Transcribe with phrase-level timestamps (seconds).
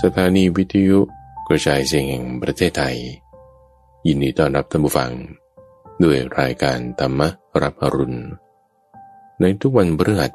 [0.00, 0.98] สถานีวิทยุ
[1.48, 2.96] กระจายเสียงแห่งประเทศไทย
[4.06, 5.12] ยินดีต้อนรับท่านผู้ฟัง
[6.02, 7.20] ด้วยรายการธรรม
[7.62, 8.20] รับอรุณ
[9.40, 10.32] ในทุกวันพฤหัส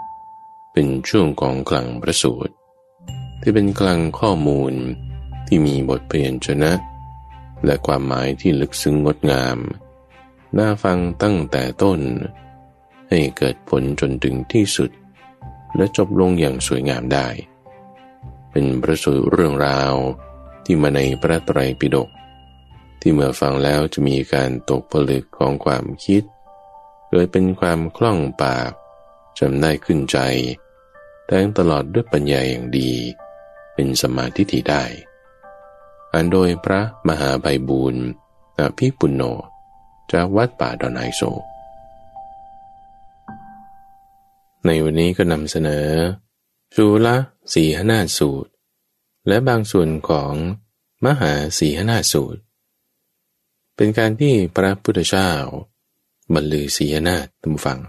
[0.73, 2.53] เป็นช่วงของกลางประสูตร
[3.41, 4.73] ที่เป็นกลางข้อมูล
[5.47, 6.71] ที่มีบทเปลี่ยนชนะ
[7.65, 9.57] และความหมายที่ลึกซึ้งงดงาม
[10.57, 11.99] น่าฟังตั้งแต่ต้น
[13.09, 14.91] ให้เกิดผลจนถึงที่สุด
[15.75, 17.27] และจบลงอย่างสวยงามได้
[18.51, 19.93] เป็นประสูตรเรื่องราว
[20.65, 22.09] ที่มาในพระไตรปิฎก
[23.01, 26.23] ที่เมื่อฟังแล้วจะมีการตกผลึกของความคิด
[27.09, 28.71] เกิดเป็นความคล่องปาก
[29.39, 30.17] จำได้ขึ้นใจ
[31.25, 32.91] แต่งตลอดด้วยปัญญาอย่างดี
[33.73, 34.83] เป็นสมาธิที่ได้
[36.13, 38.05] อันโดยพระมหาไพบูรณ์
[38.59, 39.23] อภิปุณโญ
[40.11, 41.21] จากวัดป่าดอนไฮโซ
[44.65, 45.87] ในวันนี้ก็นำเสนอ
[46.75, 47.15] ชูละ
[47.53, 48.51] สีหนาสูตร
[49.27, 50.33] และบางส่วนของ
[51.05, 52.41] มหาสีหนาสูตร
[53.75, 55.31] เป็นการที่พระพุทธเจ้า
[56.33, 57.79] บรรลือสีหนาตามฟัง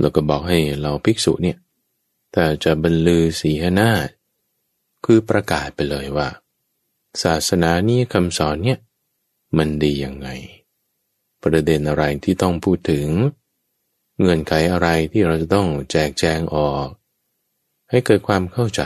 [0.00, 1.58] แล้วก็บอกให้เราภิกษุเนี่ย
[2.34, 3.90] ถ้าจะบรรลือสีหนา
[5.04, 6.28] คือประกาศไปเลยว่า
[7.22, 8.78] ศาสนานี้คำสอนเนี่ย
[9.56, 10.28] มันดียังไง
[11.42, 13.08] ประเด็นอะไรที่ต้องพูดถึง
[14.18, 16.86] เงื่อนไขอะไรที่เราจะต้องแจกแจงออก
[17.92, 18.82] ให้เกิดความเข้าใจ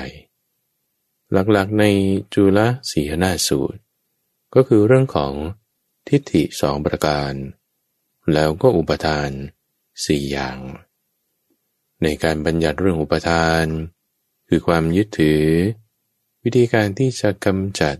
[1.33, 1.85] หลักๆใน
[2.35, 2.59] จุล
[2.91, 3.81] สีหนาสูตร
[4.55, 5.33] ก็คือเรื่องของ
[6.09, 7.33] ทิฏฐิสองประการ
[8.33, 9.31] แล้วก็อุปทาน
[10.07, 10.59] สี่อย่าง
[12.03, 13.65] ในการบัญญัติเรื่องอุปทาน
[14.49, 15.45] คือความยึดถือ
[16.43, 17.97] วิธีการที่จะกำจัด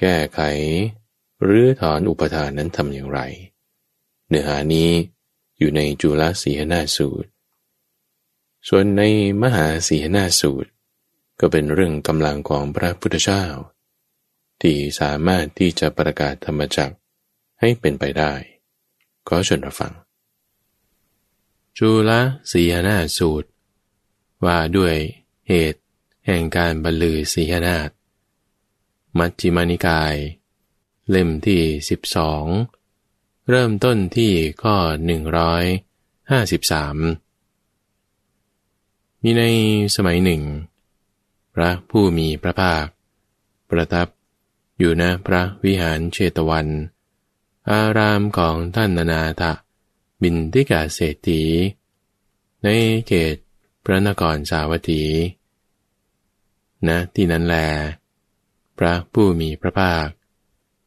[0.00, 0.40] แก้ไข
[1.42, 3.20] หรือถอนอุปทานนั้นทำอย่างไร
[4.28, 4.90] เนื้อหานี้
[5.58, 7.28] อยู่ในจุลสีหนาสูตร
[8.68, 9.02] ส่วนใน
[9.42, 10.70] มหาสีหนาสูตร
[11.40, 13.44] ก็เป็นเรื่องกำลังของพระพุทธเจ้า
[14.60, 16.92] ที่สามารถที่จะประกาศธรรมจัก
[17.60, 18.32] ให้เป็นไปได้
[19.28, 19.92] ก็ชนรับฟัง
[21.78, 22.10] จุล
[22.50, 23.48] สีหนาสูตร
[24.44, 24.94] ว่าด้วย
[25.48, 25.80] เหตุ
[26.26, 27.90] แห่งการบรรลือสีหนาต
[29.18, 30.14] มัจจิมานิกาย
[31.10, 31.62] เล่มที่
[32.74, 34.32] 12 เริ่มต้นที่
[34.62, 34.76] ข้อ
[36.38, 37.23] 153
[39.26, 39.44] มีใน
[39.96, 40.42] สมัยหนึ่ง
[41.54, 42.84] พระผู้มีพระภาค
[43.70, 44.08] ประทับ
[44.78, 46.66] อยู่ณพระวิหารเชตวัน
[47.70, 49.42] อารามของท่านนานาถ
[50.22, 51.42] บินทิกาเศรษฐี
[52.62, 52.68] ใน
[53.06, 53.36] เขต
[53.84, 55.04] พระนครสาวัตถี
[56.86, 57.54] ณนะที่นั้นแล
[58.78, 60.06] พระผู้มีพระภาค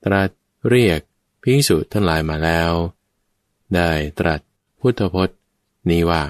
[0.06, 0.30] ตรัส
[0.70, 1.00] เรียก
[1.42, 2.72] ภิกษุทั้งหลายมาแล้ว
[3.76, 4.42] ได้ตรัส
[4.80, 5.38] พุทธพจน์
[5.90, 6.24] นี้ว่า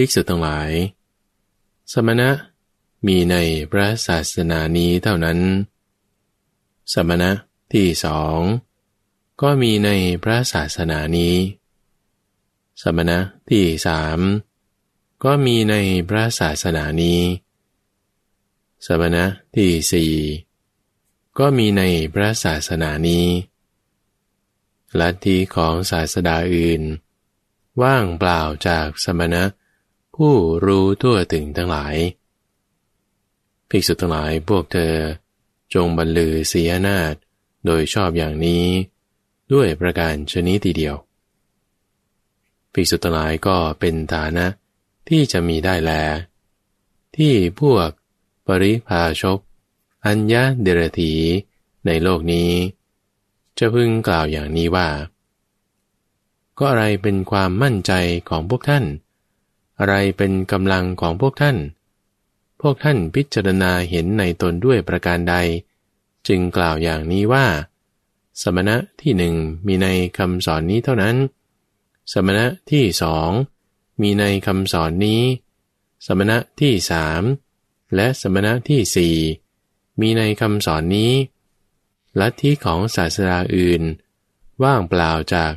[0.00, 0.70] ภิกษุทั้งหลาย
[1.92, 2.30] สมณะ
[3.06, 3.36] มีใน
[3.72, 5.38] พระศาสนานี้เท่านั้น
[6.92, 7.30] สมณะ
[7.72, 8.38] ที่สอง
[9.42, 9.90] ก็มีใน
[10.22, 11.34] พระศาสนานี้
[12.82, 13.18] สมณะ
[13.50, 14.18] ที่สาม
[15.24, 15.74] ก็มีใน
[16.08, 17.20] พระศาสนานี้
[18.86, 19.24] สมณะ
[19.56, 20.14] ที่สี่
[21.38, 21.82] ก็มีใน
[22.14, 23.26] พระศาสนานี้
[25.00, 26.82] ลัทธิของศาสดาอื่น
[27.82, 29.44] ว่างเปล่าจากสมณะ
[30.22, 30.36] ผู้
[30.66, 31.96] รู้ทั่วถึงทั้งหลาย
[33.68, 34.94] ภิกษุทั้งหลายพวกเธอ
[35.74, 37.14] จงบรรลือเสียนาฏ
[37.66, 38.64] โดยชอบอย่างนี้
[39.52, 40.96] ด้วยประการชนิดทีเดียว
[42.72, 44.46] ภิกษุทั้งหลายก็เป็นฐานะ
[45.08, 45.92] ที่จะมีได้แล
[47.16, 47.88] ที่พวก
[48.46, 49.38] ปริพาชก
[50.06, 51.14] อัญญาเดรธี
[51.86, 52.50] ในโลกนี้
[53.58, 54.88] จะพึงกล่าวอย่างนี้ว่า
[56.58, 57.92] ก็อะไรเป็นความมั่นใจ
[58.28, 58.86] ของพวกท่าน
[59.78, 61.56] อะไรเป็นกำลังของพวกท่าน
[62.60, 65.34] พวกท่านพิจารณาเห็นในตนด้วยประการใด
[66.28, 67.46] จึงกล่าวอย่างนี้ว่า
[68.42, 69.34] สมณะที่หนึ่ง
[69.66, 69.86] มีใน
[70.18, 71.16] คำสอนนี้เท่านั้น
[72.12, 73.30] สมณะที่สอง
[74.02, 75.22] มีในคำสอนนี้
[76.06, 77.22] สมณะที่สาม
[77.94, 79.16] และสมณะที่สี่
[80.00, 81.12] มีในคำสอนนี้
[82.20, 83.82] ลัทธิของศาสนาอื่น
[84.62, 85.52] ว่างเปล่าจาก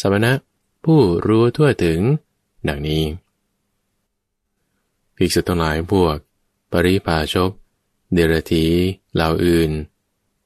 [0.00, 0.32] สมณะ
[0.84, 2.00] ผู้รู้ทั่วถึง
[2.68, 3.02] ดังนี้
[5.16, 6.16] ภิกษุทั้งหลายพวก
[6.72, 7.50] ปริภาชก
[8.12, 8.66] เดรธี
[9.14, 9.70] เหล่าอื่น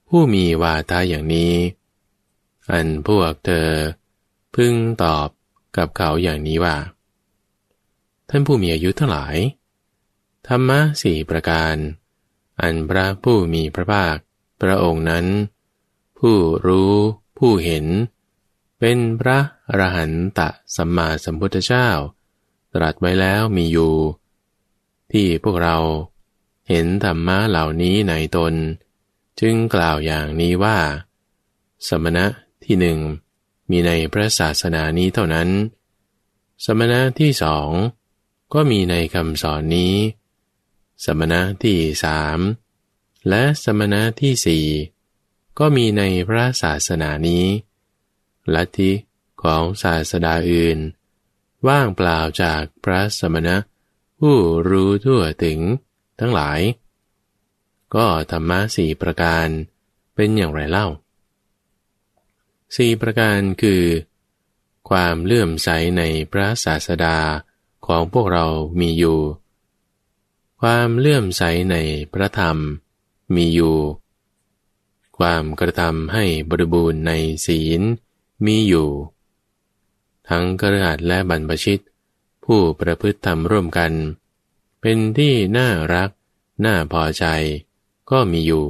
[0.09, 1.55] ผู้มีวาทาอย่างนี้
[2.73, 3.69] อันพวกเธอ
[4.55, 5.29] พึงตอบ
[5.77, 6.77] กับเขาอย่างนี้ว่า
[8.29, 9.37] ท่านผู้มีอายุทั้งหลาย
[10.47, 11.75] ธรรมะสี่ประการ
[12.61, 14.17] อันพระผู้มีพระภาค
[14.61, 15.27] พระองค์นั้น
[16.19, 16.37] ผู้
[16.67, 16.95] รู้
[17.39, 17.87] ผู้เห็น
[18.79, 19.39] เป็นพระ
[19.69, 20.41] อรหันต
[20.77, 21.89] สัมมาสัมพุทธเจ้า
[22.75, 23.95] ตรัสไว้แล้วมีอยู่
[25.13, 25.77] ที่พวกเรา
[26.69, 28.55] เห็นธรรมะเหล่านี้ในตน
[29.41, 30.79] จึงกล่าวอย่างนี้ว่า
[31.89, 32.27] สมณะ
[32.65, 32.99] ที่หนึ่ง
[33.71, 35.49] มีในพระศาสนานี้เท่านั้น
[36.65, 37.71] สมณะที่สอง
[38.55, 39.95] ก็มีในคำสอนนี้
[41.05, 42.39] สมณะที่สาม
[43.29, 44.67] และสมณะที่สี่
[45.59, 47.45] ก็มีในพระศาสนานี้
[48.55, 48.93] ลัทธิ
[49.43, 50.79] ของศาสดาอื่น
[51.69, 53.57] ว่างเปล่าจากพระสมณะ
[54.21, 54.39] ผู้
[54.71, 55.59] รู้ทั่วถึง
[56.21, 56.61] ทั้งหลาย
[57.95, 59.47] ก็ธรรมะสี่ประการ
[60.15, 60.87] เป็นอย่างไรเล่า
[62.77, 63.83] สี่ประการคือ
[64.91, 65.69] ความเลื่อมใส
[65.99, 66.03] ใน
[66.33, 67.19] พระศาสดา
[67.87, 68.47] ของพวกเรา
[68.81, 69.21] มีอยู่
[70.61, 71.77] ความเลื่อมใสใน
[72.13, 72.57] พระธรรม
[73.35, 73.77] มีอยู่
[75.19, 77.13] ความกระทำให้บริบูรณ์ใน
[77.47, 77.81] ศีล
[78.47, 78.89] มีอยู่
[80.29, 81.81] ทั้งกระหัดและบรรพชิต
[82.53, 83.93] ผู้ประพฤติธรรมร่วมกัน
[84.81, 86.11] เป็นที่น่ารัก
[86.65, 87.25] น่าพอใจ
[88.11, 88.67] ก็มีอยู่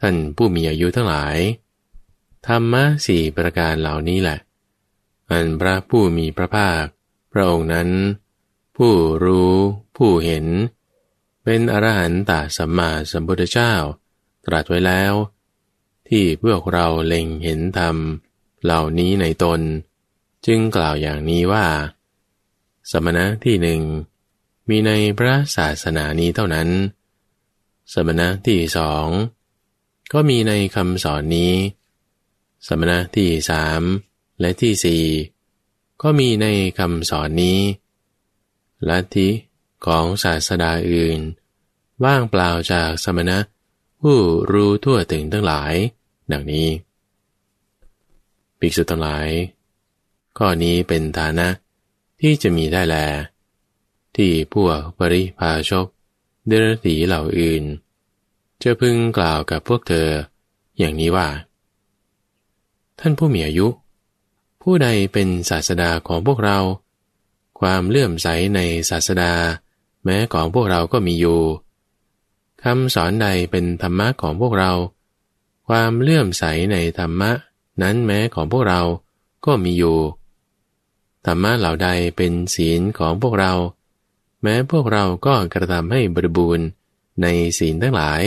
[0.00, 1.36] ท่านผู้มีอายุทั้งหลาย
[2.46, 4.38] ธรรมะสี่ประการเหล่านี้แหละ
[5.30, 6.84] อันพระผู้มีพระภาค
[7.32, 7.88] พระองค์นั้น
[8.76, 8.94] ผู้
[9.24, 9.54] รู้
[9.96, 10.46] ผู้เห็น
[11.44, 13.72] เป็นอรหันตสัมมาสัมพุทธเจ้า
[14.46, 15.12] ตรัสไว้แล้ว
[16.08, 17.96] ที่พวกเราเล็งเห็นธรรม
[18.64, 19.60] เหล่านี้ในตน
[20.46, 21.66] จึงกล่าวอย่างนี้ว่า
[22.90, 23.80] สมณะที่หนึ่ง
[24.68, 26.68] มีในพระศาสนานี้เท่านั้น
[27.92, 29.06] สมณะที่สอง
[30.12, 31.52] ก็มีในคำสอนนี้
[32.66, 33.82] สมณะที่สาม
[34.40, 35.04] และที่สี่
[36.02, 36.46] ก็มีใน
[36.78, 37.58] คำสอนนี้
[38.88, 39.28] ลัทธิ
[39.86, 41.18] ของศาสดาอื่น
[42.04, 43.38] ว่างเปล่าจากสมณะ
[44.00, 44.18] ผู้
[44.52, 45.74] รู้ทั่วถึงทั้งหลาย
[46.32, 46.68] ดังนี้
[48.58, 49.28] ภิกษุทั้งหลาย
[50.38, 51.48] ข้อนี้เป็นฐานะ
[52.20, 52.96] ที่จะมีได้แล
[54.16, 55.86] ที่พวกปริพาชก
[56.46, 57.62] เดรถีเหล่าอื่น
[58.62, 60.08] จะพึงกล่าวกับพวกเธอ
[60.78, 61.28] อย่างนี้ว่า
[63.00, 63.66] ท่านผู้มีอายุ
[64.62, 66.58] ผู้ใดเป็นศาสดาของพวกเรา
[67.60, 68.60] ความเลื่อมใสใน
[68.90, 69.32] ศาสดา
[70.04, 71.40] แม้ของพวกเราก็มีอยู่
[72.62, 74.72] คำสอนใดเป็นธรรมะของพวกเรา
[75.68, 77.30] ความเลื่อมใสในธรรมะ
[77.82, 78.80] นั้นแม้ของพวกเรา
[79.46, 79.98] ก็มีอยู่
[81.26, 83.52] ธรรมะเหล่าใดเป็นศีลของพวกเรา
[84.42, 86.66] แม้พวกเราก็กระทำให้บริบูรณ์
[87.22, 87.26] ใน
[87.58, 88.22] ศีลทั้งหลาย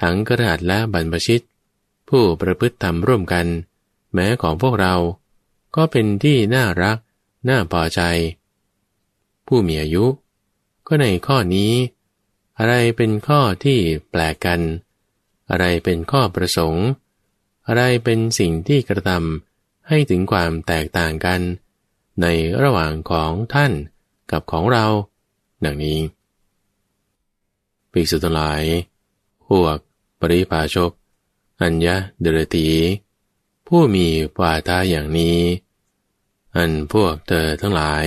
[0.00, 1.44] ทั้งกระดาษและบรรพชิต
[2.08, 3.46] ผู้ประพฤติธรรมร่วมกัน
[4.14, 4.94] แม้ของพวกเรา
[5.76, 6.98] ก็เป็นที่น่ารัก
[7.48, 8.00] น่าพอใจ
[9.46, 10.04] ผู้มีอายุ
[10.86, 11.72] ก็ในข้อนี้
[12.58, 13.78] อะไรเป็นข้อที่
[14.10, 14.60] แปลกกัน
[15.50, 16.86] อะไรเป็นข้อประสงค์
[17.66, 21.40] อะไรเป็นสิ่งที่กระทำให้ถึงความแตกต่างกัน
[22.22, 22.26] ใน
[22.62, 23.72] ระหว่างของท่าน
[24.30, 24.86] กับของเรา
[25.64, 25.98] ดังนี้
[27.92, 28.62] ภิกษุทั้งหลาย
[29.46, 29.76] พวก
[30.20, 30.90] ปริภาชก
[31.60, 32.68] อัญญะเดรตี
[33.66, 34.06] ผู้มี
[34.36, 35.38] ปาทาอย่างนี้
[36.56, 38.04] อันพวกเธอทั้งหลาย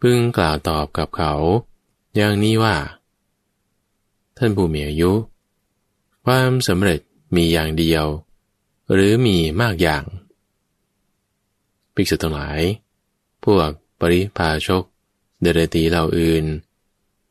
[0.00, 1.34] พึงกล่าวตอบกับเขา
[2.16, 2.76] อย่างนี้ว่า
[4.36, 5.12] ท่านผู้มีอายุ
[6.24, 7.00] ความสำเร็จ
[7.34, 8.04] มีอย่างเดียว
[8.92, 10.04] หรือมีมากอย่าง
[11.94, 12.60] ภิกษุทั้งหลาย
[13.44, 13.70] พวก
[14.00, 14.82] ปริพาชก
[15.40, 16.44] เดรตีเหล่าอื่น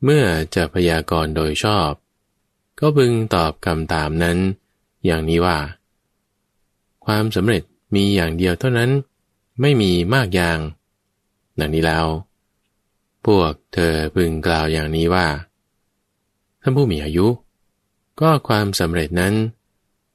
[0.04, 0.24] เมื่อ
[0.54, 1.90] จะพยากรณ์โดยชอบ
[2.78, 4.38] ก็พึงตอบคำตามนั้น
[5.04, 5.58] อย่างนี้ว่า
[7.06, 7.62] ความสำเร็จ
[7.94, 8.90] มีอย่างเดียวเท่านั้น
[9.60, 10.58] ไม่มีมากอย่าง
[11.60, 12.06] ดังนี้แล้ว
[13.26, 15.26] พวกเธอพึงกล่าวอย่างนี้ว่า
[16.62, 17.26] ท่านผู้มีอายุ
[18.20, 19.34] ก็ความสำเร็จนั้น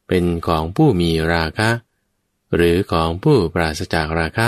[0.08, 1.70] เป็นของผู้มีราคะ
[2.56, 4.48] หรือของผู้ปราศจากราคะ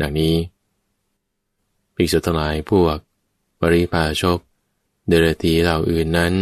[0.00, 0.34] ดังนี้
[1.98, 2.96] ภิกษุทั้งหลายพวก
[3.60, 4.38] ปริพาชก
[5.08, 6.34] เดรตีเหล่าอื่นนั้น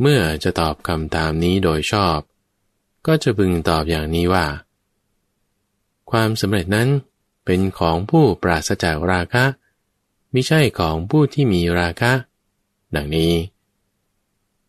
[0.00, 2.18] เมื่อจะตอบคำตามนี้โดยชอบ
[3.06, 4.46] ก็จะพึงตอบอย่างนี้ว่า
[6.10, 6.88] ความสำเร็จนั้น
[7.44, 9.44] เป็นของผู้ปราศจากราคะ
[10.30, 12.12] ไม่ใช่ของผู้ที่มีราคะ
[12.94, 13.32] ดังนี้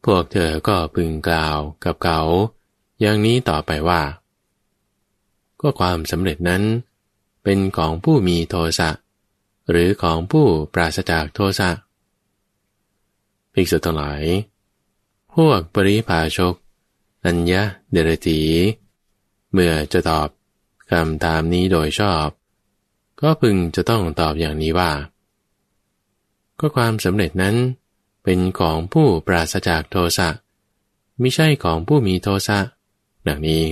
[0.06, 2.22] พวกเธอก็พึงกล่าวกับเขา
[3.02, 4.02] อย่างนี้ต่อไปว่า
[5.62, 6.64] ก็ความสำเร็จนั้น
[7.44, 8.90] เป็นของผู้มีโทสะ
[9.70, 11.70] หรือของผู้ปราศจากโทสะ
[13.54, 14.24] ภิกษุทั้งหลาย
[15.36, 16.56] พวกปริภาชก
[17.26, 18.42] อัญญะเดรตี
[19.52, 20.30] เมื่อจะตอบ
[20.90, 22.28] คำตามนี้โดยชอบ
[23.22, 24.92] ก็พึงจะต้องตอบอย่างนี้ว่า
[26.60, 27.56] ก็ความสำเร็จนั้น
[28.24, 30.30] เป็นของผู้ปราศจากโทสะ
[31.20, 32.60] ไม่ใช่ของผู้มีโทสะ
[33.28, 33.64] ดังนี้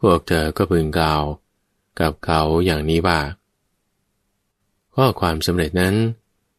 [0.00, 1.22] พวกเธอก็พึงกล่าว
[2.00, 3.18] กับเขาอย่างนี้ว่า
[5.02, 5.94] อความสำเร็จนั้น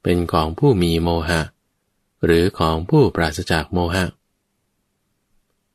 [0.03, 1.41] เป็นของผู้มีโมหะ
[2.25, 4.05] หรือของผู้ปราศจากโมหะ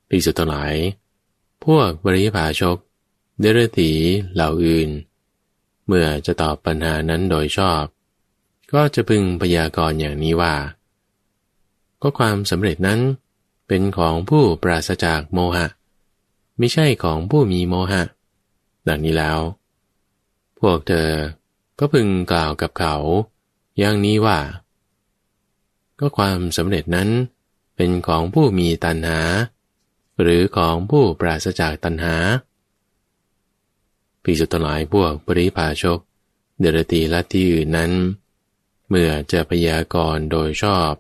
[0.09, 0.75] ปีสุดทั้งหลาย
[1.65, 2.77] พวกบริภาชก
[3.41, 3.93] เดรตี
[4.35, 4.88] เหล่าอื่น
[5.87, 7.83] เมื่อจะตอบปัญหานั้นโดยชอบ
[8.73, 10.55] ก็จะพึงพยากรณ์อย่างนี้ว่า
[12.03, 13.00] ก็ความสำเร็จนั้น
[13.69, 15.67] เป็นของผู้ปราศจากโมหะ
[16.59, 18.03] ไม่ใช่ของผู้มีโมหะ
[18.88, 19.41] ดังนี้แล้ว
[20.61, 21.11] พวกเธอ
[21.78, 22.97] ก็พึงกล่าวกับเขา
[23.78, 24.38] อย่างนี้ว่า
[26.00, 27.08] ก็ความสำเร็จนั้น
[27.76, 29.20] เป็นของผู้มีตัณหา
[30.20, 32.16] หรือของผู้ปราศจากตัณหา
[34.23, 35.99] พิสุทธิ์หลายพวกปริภาชก
[36.61, 37.92] เดรตีละที่อื่นนั้น
[38.88, 40.92] เมื่อจะพยากรณ์โดยชอบ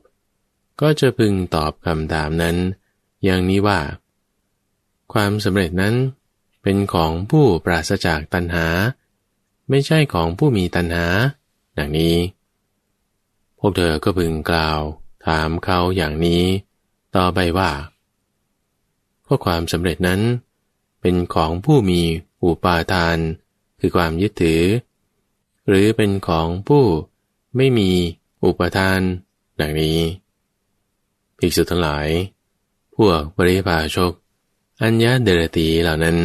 [0.80, 2.56] ก็จะพึงตอบคำถามนั้น
[3.24, 3.80] อย่างนี้ว่า
[5.12, 5.94] ความสำเร็จนั้น
[6.62, 8.66] เป็นของผู้ปราศจากตัณหา
[9.68, 11.06] ไม่ใช่ของผู้มีตัณหา
[11.78, 12.16] ดังนี้
[13.58, 14.80] พวกเธอก็พึงกล่าว
[15.26, 16.44] ถามเขาอย่างนี้
[17.16, 17.70] ต่อไปว่า
[19.26, 20.20] ข้อความสำเร็จนั้น
[21.00, 22.00] เป็นของผู้มี
[22.44, 23.18] อุปาทาน
[23.80, 24.62] คือความยึดถือ
[25.68, 26.84] หรือเป็นของผู้
[27.56, 27.90] ไม่มี
[28.44, 29.00] อุปทาน
[29.60, 29.98] ดังนี้
[31.38, 32.08] ภิกษุทั้งหลาย
[32.96, 34.12] พวกบริภาชก
[34.82, 36.18] อัญญาเดรตีเหล่านั้น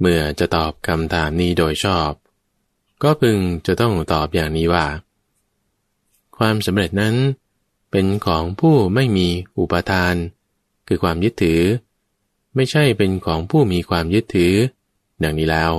[0.00, 2.10] เมื่อจะตอบคำถามนี้โดยชอบ
[3.02, 4.86] ก็พึงจะต้องตอบอย่างนี้ว่า
[6.36, 7.14] ความสำเร็จนั้น
[7.90, 10.14] เป็นของผู้ไม่มีอุปทาน
[10.88, 11.62] คือความยึดถือ
[12.54, 14.54] ไม่ใช่เป็นของผู้มีความยึดถือ
[15.22, 15.72] ดังนี้แล้ว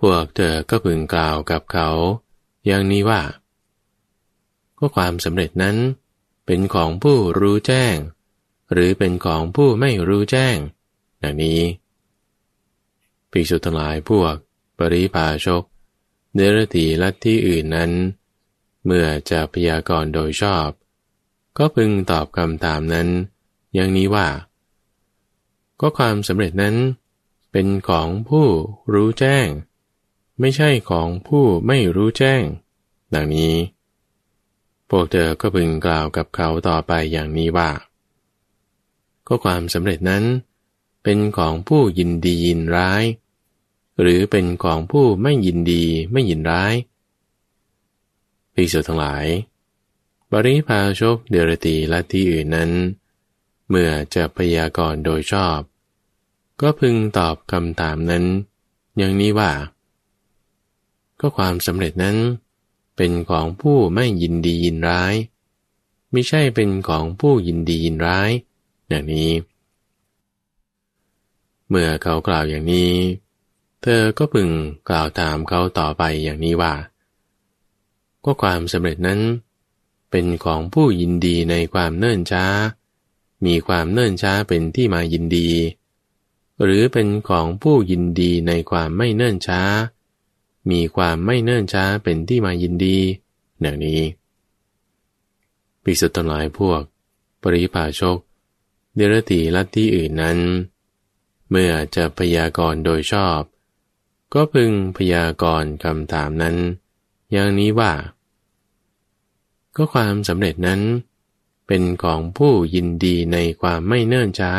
[0.00, 1.90] พวกเธอก็พึงกล่าวกับเขา
[2.66, 3.22] อย่างนี้ว่า
[4.78, 5.76] ก็ความสำเร็จนั้น
[6.46, 7.96] เป็นของผู้รู้แจ้ง
[8.72, 10.56] หรือเป็นของผู้ไม่รู้แจ้ง
[11.22, 11.60] ดังนี้
[13.30, 14.34] ภิกษุทั้งหลายพวก
[14.78, 15.62] ปริภาชก
[16.34, 17.92] เดรตีลัทธิอื่นนั้น
[18.84, 20.68] เมื่อจะพยากรณ์โดยชอบ
[21.58, 23.08] ก็พึงตอบคำถามนั้น
[23.74, 24.28] อย่างนี้ว่า
[25.80, 26.76] ก็ความสำเร็จนั้น
[27.52, 28.46] เป็นของผู้
[28.92, 29.48] รู้แจ้ง
[30.40, 32.42] ไม่ใช่ของผู้ไม่รู้แจ้ง
[33.14, 33.54] ดังนี้
[34.90, 37.70] พวกเธอก็พึงกล่าวกับเขาต่อไปอย่างนี้ว่า
[39.26, 40.24] ก็ความสำเร็จนั้น
[41.02, 43.02] เป็นของผู้ยินดียินร้าย
[44.00, 46.74] หรือเป็นของผู้ไม่ยินดีไม่ยินร้าย
[48.54, 49.26] ภิกษุทั้งหลาย
[50.32, 52.70] บริพาชกเดรตีและที่อื่นนั้น
[53.68, 55.58] เมื่อจะพยากรณ์โดยชอบ
[56.60, 58.24] ก็พึงตอบคำถามนั้น
[58.96, 59.52] อย่างนี้ว่า
[61.20, 62.16] ก็ความสำเร็จนั้น
[62.96, 65.14] เป็นของผู้ไม่ยินดียินร้าย
[66.12, 68.30] ไม่ใช่เป็นของผู้ยินดียินร้าย
[68.88, 69.30] อย่างนี้
[71.68, 72.92] เมื่อเขากล่าวอย่างนี้
[73.86, 74.50] เธอก็พึง
[74.88, 76.74] กล่าวถามเขาต่อไปอย่างนี้ว่า
[78.24, 79.20] ก็ความสำเร็จนั้น
[80.10, 82.44] เป็นของผู้ยินดีในความเนิ่นช้า
[83.46, 85.48] มีความเนิ่นช้าเป็นที่มายินดี
[86.62, 89.62] หรือเป็นของผู้ยินดีในความไม่เนิ่นช้า
[90.70, 92.98] มีความไม่เนิ่นช้าเป็นที่มายินดี
[93.60, 94.00] อย่างนี้
[95.82, 96.82] ปิสุทธ์หลายพวก
[97.42, 98.18] ปริภาชก
[98.94, 100.38] เดรตีลัทธิอื่นนั้น
[101.50, 103.40] เมื่อจะพยากรณ์โดยชอบ
[104.34, 106.56] ก็พึงพยากรณ์คำถามนั้น
[107.32, 107.92] อย่างนี้ว่า
[109.76, 110.80] ก็ความสำเร็จนั้น
[111.66, 114.54] เป็นของผู้ยินดีในความไม่เนิ่นช้า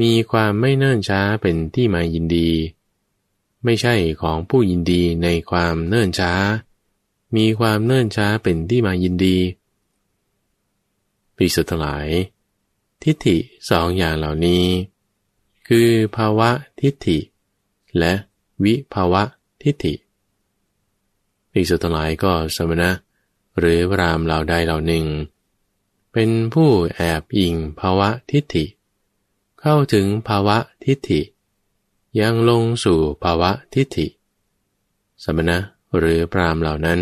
[0.00, 2.50] มีความไม่เนิ่นช้าเป็นที่มายินดี
[3.64, 6.32] ไม่ใช่ของผู้ยินดีในความเนิ่นช้า
[7.36, 9.38] มีความเนิ่นช้าเป็นที่มายินดี
[11.36, 12.08] ปิสุทธหลาย
[13.02, 13.36] ทิฏฐิ
[13.70, 14.64] สองอย่างเหล่านี้
[15.68, 17.18] คือภาวะทิฏฐิ
[17.98, 18.14] และ
[18.64, 19.22] วิภาวะ
[19.62, 19.94] ทิฏฐิ
[21.52, 22.90] ภิกษุทั้งหลายก็สมณะ
[23.58, 25.06] หรือพรามเหล่าใดเหล่าหนึ่ง
[26.12, 28.64] เป็นผู้แอบอิงภาวะทิฏฐิ
[29.60, 31.20] เข้าถึงภาวะทิฏฐิ
[32.20, 34.06] ยังลงสู่ภาวะทิฏฐิ
[35.24, 35.58] สมณะ
[35.98, 37.00] หรือพรามเหล่านั้น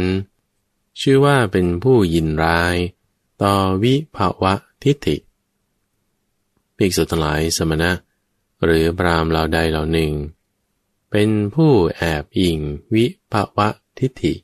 [1.01, 2.77] ชื่อว่าเป็นผู้ยินร้าย
[3.43, 4.55] ต่อวิภาวะ
[4.85, 5.17] ทิฏฐิ
[6.77, 7.91] ภิกษุทั้งหลายสมณะ
[8.65, 10.13] หรือพรามเหล่าใดเหล่าหนึ่ง
[11.11, 12.59] เป็นผู้แอบอิง
[12.95, 14.35] วิภวะทิฏฐิ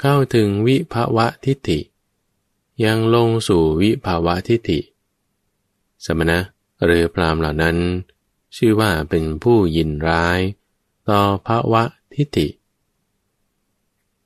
[0.00, 1.80] เข้าถึงวิภวะทิฏฐิ
[2.84, 4.80] ยังลงสู่วิภาวะทิฏฐิ
[6.04, 6.38] สมณะ
[6.84, 7.76] หรือพรามเหล่านั้น
[8.56, 10.40] ชื่อว่าเป็นผู้ยินร้าย
[11.08, 11.82] ต่อภาวะ
[12.14, 12.48] ทิฏฐิ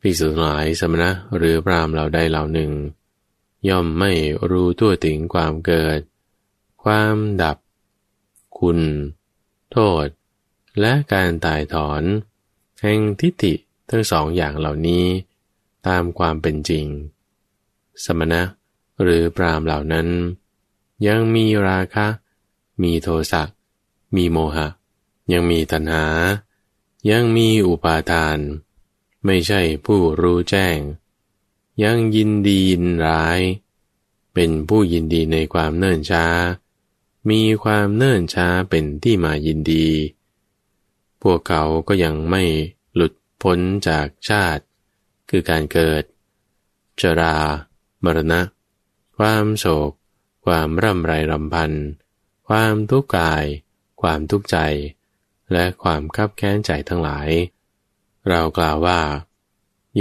[0.01, 2.73] ภิกษุหลายสมณะหรือพรามเหล่าใดเหล่าหนึ่ง
[3.69, 4.13] ย่อมไม่
[4.51, 6.01] รู้ตัวถึงความเกิด
[6.83, 7.57] ความดับ
[8.59, 8.79] คุณ
[9.73, 10.07] โทษ
[10.81, 12.03] และการตายถอน
[12.81, 13.55] แห่งทิฏฐิ
[13.91, 15.07] ทั้งสองอย่างเหล่านี้
[15.87, 16.87] ตามความเป็นจริง
[18.05, 18.43] สมณะ
[19.03, 20.09] หรือปรามเหล่านั้น
[21.07, 22.07] ยังมีราคะ
[22.83, 23.43] มีโทสะ
[24.17, 24.69] มีโมหะ
[25.33, 26.07] ยังมีตัณหา
[27.11, 28.39] ยังมีอุปาทาน
[29.25, 30.79] ไม่ใช่ผู้รู้แจ้ง
[31.83, 33.41] ยังยินดียินร้าย
[34.35, 36.27] เป็นผู้ยินดีในความเนิ่นช้า
[37.31, 39.87] มีความเนิ่นช้าเป็นที่มายินดี
[41.23, 42.43] พวกเขาก็ยังไม่
[42.95, 43.59] หลุดพ้น
[43.89, 44.65] จากชาติ
[45.31, 46.03] คือการเกิด
[47.01, 47.37] ชรา
[48.05, 48.41] มรณะ
[49.19, 49.93] ความโศก
[50.47, 51.73] ความร่ำไรรำพัน
[52.49, 53.45] ความทุกข์กาย
[54.03, 54.59] ความทุกข์ใจ
[55.53, 57.29] และความคับแค้นใจทั้งหลาย
[58.29, 59.01] เรากล่าวว่า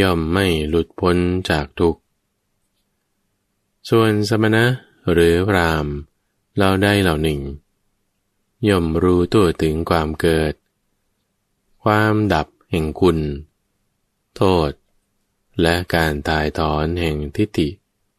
[0.01, 1.17] ย่อมไม่หลุดพ้น
[1.49, 1.99] จากทุกข์
[3.89, 4.65] ส่วนสมณะ
[5.11, 5.85] หรือพราม
[6.57, 7.41] เราได้เหล่าหนึ่ง
[8.67, 10.53] ย่อมรู้ตัวถึงความเกิด
[11.83, 13.17] ความดับแห่งคุณ
[14.35, 14.71] โทษ
[15.61, 17.69] และการตายถอนแห่งทิฏฐิ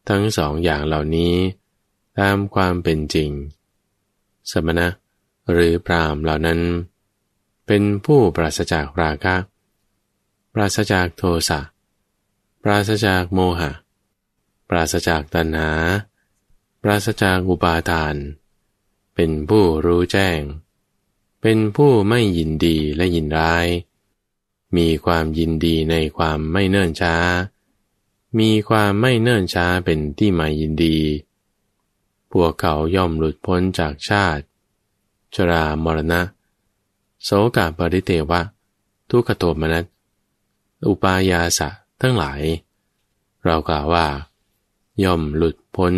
[0.09, 1.35] ทั้งสองอย่างเหล่านี้
[2.19, 3.31] ตามความเป็นจริง
[4.51, 4.87] สมณะ
[5.51, 6.59] หรือพรามเหล่านั้น
[7.67, 9.35] เป็นผู้ปราศจากราคะ
[10.53, 11.59] ปราศจากโทสะ
[12.63, 13.71] ปราศจากโมหะ
[14.69, 15.71] ปราศจากตัณหา
[16.81, 18.15] ปราศจากอุปาทาน
[19.15, 20.39] เป็นผู้รู้แจ้ง
[21.41, 23.67] เป็นผู้ไม่ยินดีและยินร้าย
[24.77, 27.15] มีความยินดีในความไม่เนิ่นช้า
[28.39, 30.97] มีความไม่เนิ่นช้าเป็นที่หมายยินดี
[32.31, 34.43] พวกเขาย่อมหลุดพ้นจากชาติ
[35.35, 36.21] ชรามรณะ
[37.23, 38.41] โสกาปริเทวะ
[39.09, 39.85] ทุกขโทมนัส
[40.87, 41.69] อุปายาสะ
[42.01, 42.41] ทั้งหลาย
[43.45, 44.07] เรากล่าวว่า
[45.03, 45.93] ย่อมหลุดพ้น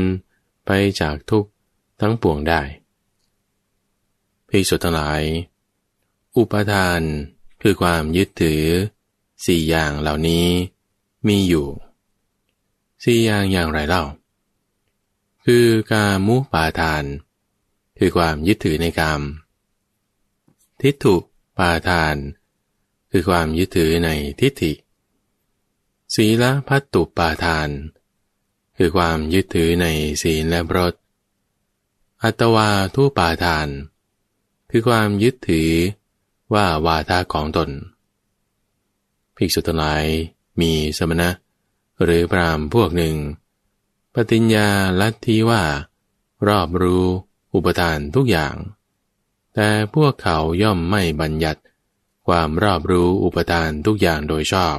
[0.65, 0.69] ไป
[1.01, 1.45] จากทุก
[2.00, 2.62] ทั้งปวงได้
[4.51, 5.24] พิสุทั้งหลาย
[6.36, 7.01] อุปทาน
[7.62, 8.63] คือความยึดถือ
[9.46, 10.48] สี่อย่างเหล่านี้
[11.27, 11.67] มีอยู่
[13.03, 14.03] สี่อย่างอย่างไรเล่า
[15.46, 17.03] คือกามุปาทาน
[17.98, 19.22] คือความยึดถือในกาม
[20.81, 21.16] ทิฏฐุ
[21.57, 22.16] ปาทาน
[23.11, 24.09] คือความยึดถือใน
[24.40, 24.74] ทิฏฐิ
[26.16, 27.70] ศีลพัตตุปาทาน
[28.77, 29.87] คือความยึดถือใน
[30.22, 30.94] ศีลและบรต
[32.24, 34.00] อัตวาทุปาทาน คือ
[34.72, 35.72] คือความยึดถือ
[36.53, 37.70] ว่าวาทาของตน
[39.36, 40.03] ภิกษุทั้งหลาย
[40.62, 41.29] มีสมณะ
[42.03, 43.16] หรือพรามพวกหนึ่ง
[44.14, 44.68] ปฏิญญา
[45.01, 45.64] ลัทธิว่า
[46.48, 47.05] รอบรู้
[47.53, 48.55] อุปทานทุกอย่าง
[49.55, 51.62] แต่พวกเขาย่อมไม่บัญญัติ
[52.27, 54.77] ความรอบรู้อุปทานทุกอย่างโดยชอบ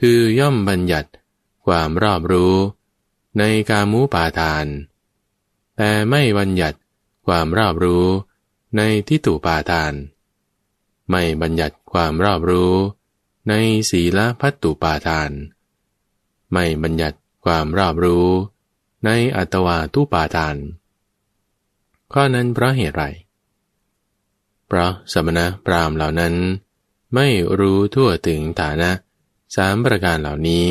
[0.00, 1.10] คือย่อมบัญญัติ
[1.66, 2.54] ความรอบรู้
[3.38, 4.66] ในกามูปาทาน
[5.76, 6.78] แต่ไม่บัญญัติ
[7.26, 8.06] ความรอบรู้
[8.76, 9.92] ในทิฏฐุปาทาน
[11.10, 12.74] ไม่บัญญัติความรอบรู้
[13.48, 13.52] ใน
[13.90, 15.30] ศีลพัตตุปาทาน
[16.52, 18.26] ไม่บัญญัติความรอบรู้
[19.04, 20.56] ในอัตวาทุปาทาน
[22.12, 23.04] ข้อนั้นเพราะเหตุไร
[24.66, 26.34] เพราะสมณะพรามเหล่านั้น
[27.14, 28.90] ไม่รู้ทั่วถึงฐานะ
[29.56, 30.66] สามประการเหล่านี้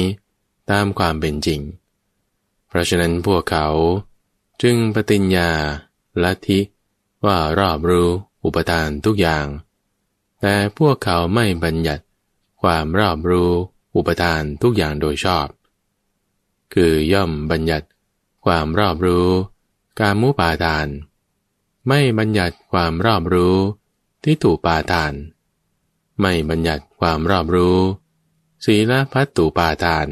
[0.72, 1.62] ตามความเป็นจริง
[2.68, 3.68] เพราะฉะนั้นพวกเขา
[4.62, 5.50] จึงปฏิญญา
[6.24, 6.60] ลัทธิ
[7.26, 8.10] ว่ารอบรู้
[8.44, 9.46] อุปทานทุกอย่าง
[10.40, 12.04] แต่พวกเขาไม่บัญญัติ
[12.62, 13.52] ความรอบรู้
[13.96, 15.48] อุปทานทุกอย่างโดยชอบ
[16.74, 17.88] คือย่อมบัญญัติ
[18.46, 19.30] ความรอบรู้
[20.00, 20.88] การมุปาทาน
[21.88, 23.58] ไม่บัญญัติความรอบรู้
[24.24, 25.14] ที่ถูปาทาน
[26.22, 27.78] ไม่บัญญัติความรอบรู้
[28.66, 30.08] ศีลพัตตุปาทาน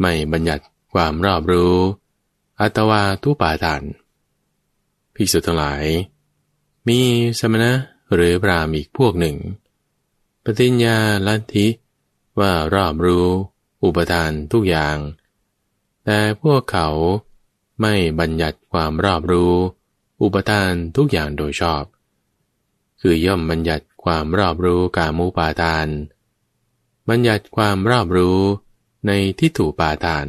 [0.00, 1.74] ไม่บัญญัติความรอบรู้
[2.60, 3.82] อัตวาทุปาทาน
[5.16, 5.84] ภิกษุทั้งหลาย
[6.88, 7.00] มี
[7.38, 7.72] สมณะ
[8.14, 9.36] หรือพรามอีกพวกหนึ่ง
[10.44, 11.66] ปฏิญญาลัทธิ
[12.40, 13.26] ว่ารอบรู้
[13.84, 14.96] อุปทานทุกอย่าง
[16.04, 16.88] แต่พวกเขา
[17.80, 19.54] ไม่บัญญัติความรอบรู้
[20.22, 21.84] อุปทานทุกอย่างโดยชอบ
[23.00, 25.88] คือย่อมบัญญัติความรอบรู้กามุปาทาน
[27.08, 28.38] บัญญัติความรอบรู้
[29.06, 30.26] ในทิฏฐุปาทาน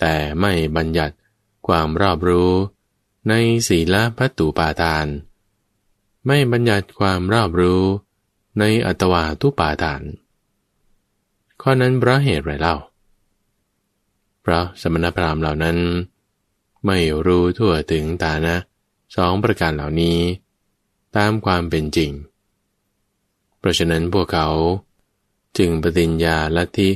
[0.00, 1.16] แต่ไม่บัญญัติ
[1.66, 2.50] ความรอบรู้
[3.28, 3.34] ใน
[3.68, 5.06] ศีลพัตตุปาทาน
[6.26, 7.82] ไม่บัญญัติความรอบรู้
[8.58, 10.02] ในอัตวาทุปาทาน
[11.62, 12.76] ข้อนั้นเพราะเหตุไรเล่า
[14.42, 15.78] เพราะสมณพราหมณ์เหล่านั้น
[16.86, 18.56] ไม่รู้ทั่วถึงตานะ
[19.16, 20.18] สองประการเหล่านี้
[21.16, 22.10] ตามความเป็นจริง
[23.58, 24.48] เพราะฉะนั้นพวกเขา
[25.58, 26.90] จึงปฏิญญาลัทธิ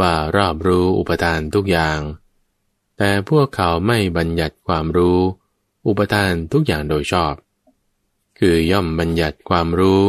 [0.00, 1.98] ว่ารอบรู้อุปทานทุกอย่าง
[2.96, 5.20] แต่พวกเขาไม่บัญญัติความรู้
[5.86, 7.34] อุปทานทุกอย่างโดยชอบ
[8.38, 10.02] คือย่อมบัญญัติความรู้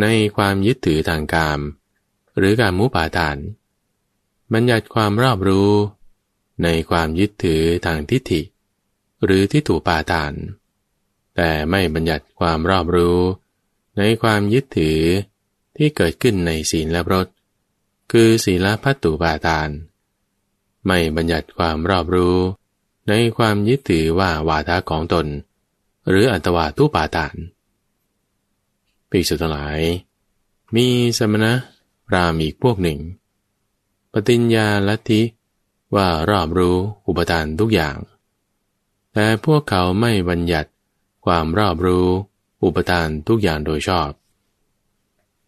[0.00, 1.60] ในความยึดถือทางกาม
[2.38, 3.36] หรือการมุปาทาน
[4.52, 5.72] บัญญัติความรอบรู้
[6.62, 8.42] ในความยึดถือทางทิฏฐิ
[9.24, 10.32] หรือที่ถูปาทาน
[11.36, 13.18] แต่ไม่บัญญัติความรอบรู้
[13.98, 15.00] ในความยึดถือ
[15.76, 17.26] ที่เกิดขึ้นในศีลและรส
[18.12, 19.68] คือศีลพัตตุปาทาน
[20.86, 22.38] ไม่บัญญัติความรอบรู้
[23.08, 25.26] ในความยึดถือว่าวาทะของตน
[26.08, 27.34] หรืออัตวาทุปาทาน
[29.10, 29.80] ปีสุดท้าย
[30.76, 30.86] มี
[31.18, 31.52] สมณะ
[32.14, 32.98] รามอีกพวกหนึ่ง
[34.12, 35.22] ปฏิญญาลัทธิ
[35.94, 37.96] ว่ารอบรู้อุปทานทุกอย่าง
[39.12, 40.70] แต่พวกเขาไม่บัญญัติ
[41.26, 42.08] ความรอบรู้
[42.64, 44.10] อุปทานทุกอย่างโดยชอบ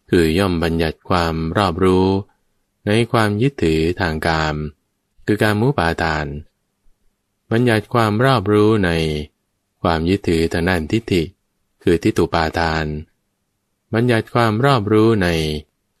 [0.09, 2.05] คือย่อมบัญญัติความรอบรู้
[2.85, 4.55] ในความยึดถือทางกาม
[5.25, 6.25] คือการมุปาทาน
[7.51, 8.91] บัญญัติความรอบรู้ใน
[9.81, 11.23] ความยึดถือทางด้านทิฏฐิ
[11.83, 12.85] คือทิฏฐุปาทาน
[13.93, 15.29] บัญญัติความรอบรู้ใน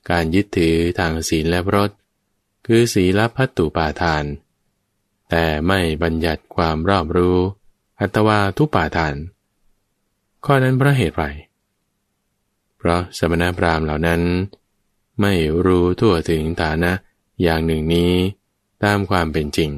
[0.09, 1.91] การยึดถือทางศีลและรส
[2.65, 4.23] คือศีลพัตตุปาทาน
[5.29, 7.37] แต่ไม่บัญญัติความรอบรู้
[7.99, 9.15] อัตวาทุปาทาน
[10.45, 11.25] ข้อนั้นเพราะเหตุไร
[12.77, 14.21] เพราะสมณพราหมณ์เหล่านั้น
[15.21, 15.33] ไม่
[15.65, 16.91] รู้ทั่วถึงฐานะ
[17.41, 18.11] อย่างหนึ่งนี้
[18.83, 19.71] ตามความเป็นจริง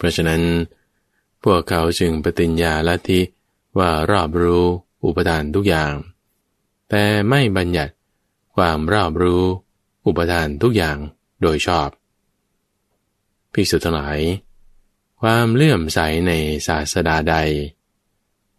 [0.00, 0.42] เพราะฉะนั้น
[1.44, 3.20] พวกเขาจึงปฏิญญาลัทธิ
[3.78, 4.64] ว่ารอบรู้
[5.04, 5.92] อุปทานทุกอย่าง
[6.90, 7.92] แต่ไม่บัญญัติ
[8.56, 9.44] ความรอบรู้
[10.06, 10.96] อุปทานทุกอย่าง
[11.40, 11.88] โดยชอบ
[13.52, 14.18] ภิกษุทั้งหลาย
[15.20, 16.32] ความเลื่อมใสใน
[16.66, 17.36] ศาสดาใด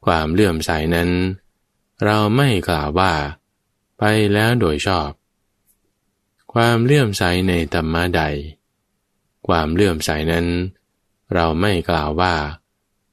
[0.06, 1.10] ความเลื่อมใสนั้น
[2.04, 3.14] เราไม่กล่าวว่า
[4.00, 5.10] ไปแล้วโดยชอบ
[6.54, 8.22] ความเลื่อมใสในธรรมะใด
[9.48, 10.48] ความเลื่อมใสนั้น
[11.34, 12.36] เราไม่กล่าวว่า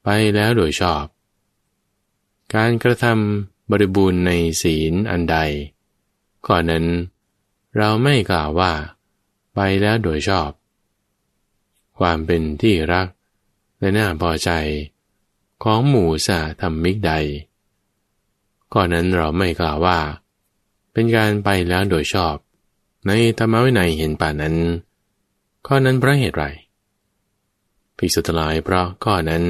[0.03, 1.05] ไปแล้วโดยชอบ
[2.55, 5.37] การกระทำบริบูรณ์ในศีลอันใด
[6.45, 6.85] ข้อนนั้น
[7.77, 8.73] เราไม่กล่าวว่า
[9.55, 10.49] ไปแล้วโดยชอบ
[11.99, 13.07] ความเป็นที่รัก
[13.79, 14.49] และน่าพอใจ
[15.63, 17.13] ของหมู่สาธรรมิกใด
[18.71, 19.99] ข้อนนั้นเราไม่กล่าวว่า
[20.91, 22.35] เป็นการไปแล้วโดยชอบ
[23.07, 24.55] ในธรรมวินัยเห็นป่านั้น
[25.67, 26.45] ข้อนั้นเพราะเหตุไร
[27.99, 29.43] ภิกษุทลายเพราะข้อนั้น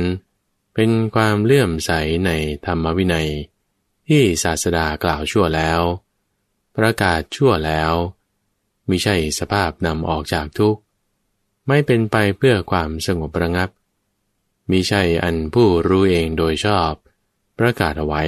[0.74, 1.92] เป็นความเลื่อมใส
[2.26, 2.32] ใน
[2.66, 3.30] ธรรมวินัย
[4.08, 5.82] ที่ศาสดากล่าวชั่วแล้ว
[6.78, 7.94] ประกาศชั่วแล้ว
[8.90, 10.82] มิใช่สภาพนำออกจากทุกข์
[11.68, 13.70] ไม่เป็นไปเพื่อความสงบระงับ
[14.70, 16.92] มิใช่อันผู้รู้เองโดยชอบ
[17.60, 18.24] ประกาศเอาไว้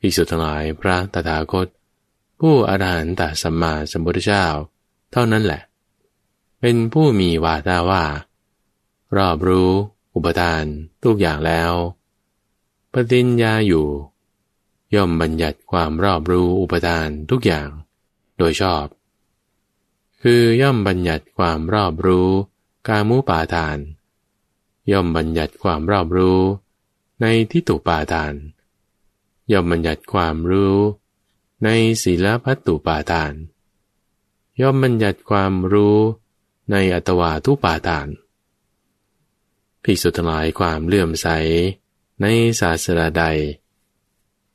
[0.00, 1.66] ภิกษุทั้งหลายพระตถาคต
[2.40, 4.44] ผู้อรหันตสัมมาสัมพุทธเจ้า
[5.12, 5.62] เท่านั้นแหละ
[6.60, 8.04] เป็นผู้มีวาทาว่า
[9.16, 9.70] รอบรู้
[10.14, 10.64] อุปทาน
[11.04, 11.72] ทุกอย่างแล้ว
[12.92, 13.86] ปฏิญญาอยู่
[14.94, 17.68] ย่อมบัญญัติความรอบรู้อุปทานทุกอย่าง
[18.36, 18.86] โดยชอบ
[20.22, 22.30] คือย่อมบัญญัติความรอบรู้
[22.88, 23.78] กามุปาทาน
[24.92, 26.40] ย่อมบัญญัติความรอบรู้
[27.20, 28.34] ในทิฏฐุปาทาน
[29.52, 30.76] ย่อมบัญญัติความรู้
[31.64, 31.68] ใน
[32.02, 33.32] ศีลพัตตุปาทาน
[34.60, 35.98] ย่อมบัญญัติความรู้
[36.70, 38.08] ในอัตวาทุปาทาน
[39.82, 41.28] ภิกษุทั้งหลายความเลื่อมใส
[42.20, 42.26] ใน
[42.60, 43.24] ศาสนาใด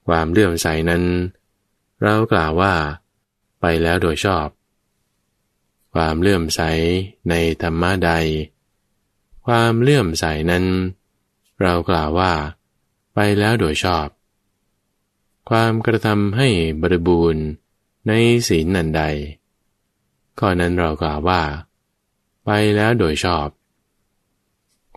[0.07, 1.03] ความเลื่อมใสนั้น
[2.03, 2.73] เรากล่าวว่า
[3.61, 4.47] ไปแล้วโดยชอบ
[5.93, 6.61] ความเลื่อมใส
[7.29, 8.11] ในธรรมะใด
[9.45, 10.65] ความเลื่อมใสนั้น
[11.61, 12.33] เรากล่าวว่า
[13.13, 14.07] ไปแล้วโดยชอบ
[15.49, 16.47] ความกระทำให้
[16.81, 17.43] บริบูรณ์
[18.07, 18.11] ใน
[18.47, 19.03] ศีลนันใด
[20.39, 21.41] ข้อนั้นเรากล่าวว่า
[22.45, 23.47] ไปแล้วโดยชอบ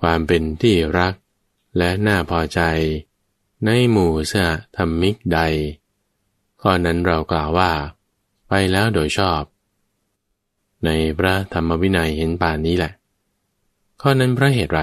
[0.00, 1.14] ความเป็นที่รัก
[1.78, 2.60] และน่าพอใจ
[3.64, 5.40] ในหมู่สะธรรมิกใด
[6.62, 7.72] ข้อนั้นเรากล่าวว่า
[8.48, 9.42] ไปแล้วโดยชอบ
[10.84, 12.92] ในพระธรรมวินัยเห็นป่านนี้แหละ
[14.02, 14.80] ข้อนั้นพระเหตุไร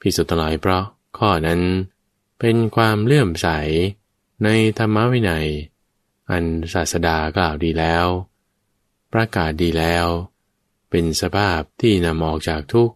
[0.00, 0.84] พิสุทธิ์หลายเพราะ
[1.18, 1.60] ข้อนั้น
[2.38, 3.48] เป็นความเลื่อมใส
[4.44, 5.48] ในธรรมวินัย
[6.30, 8.06] อันศาสดากล่าวดีแล้ว
[9.12, 10.06] ประกาศดีแล้ว
[10.92, 12.94] เป็นสภาพที่นำออกจากทุกข์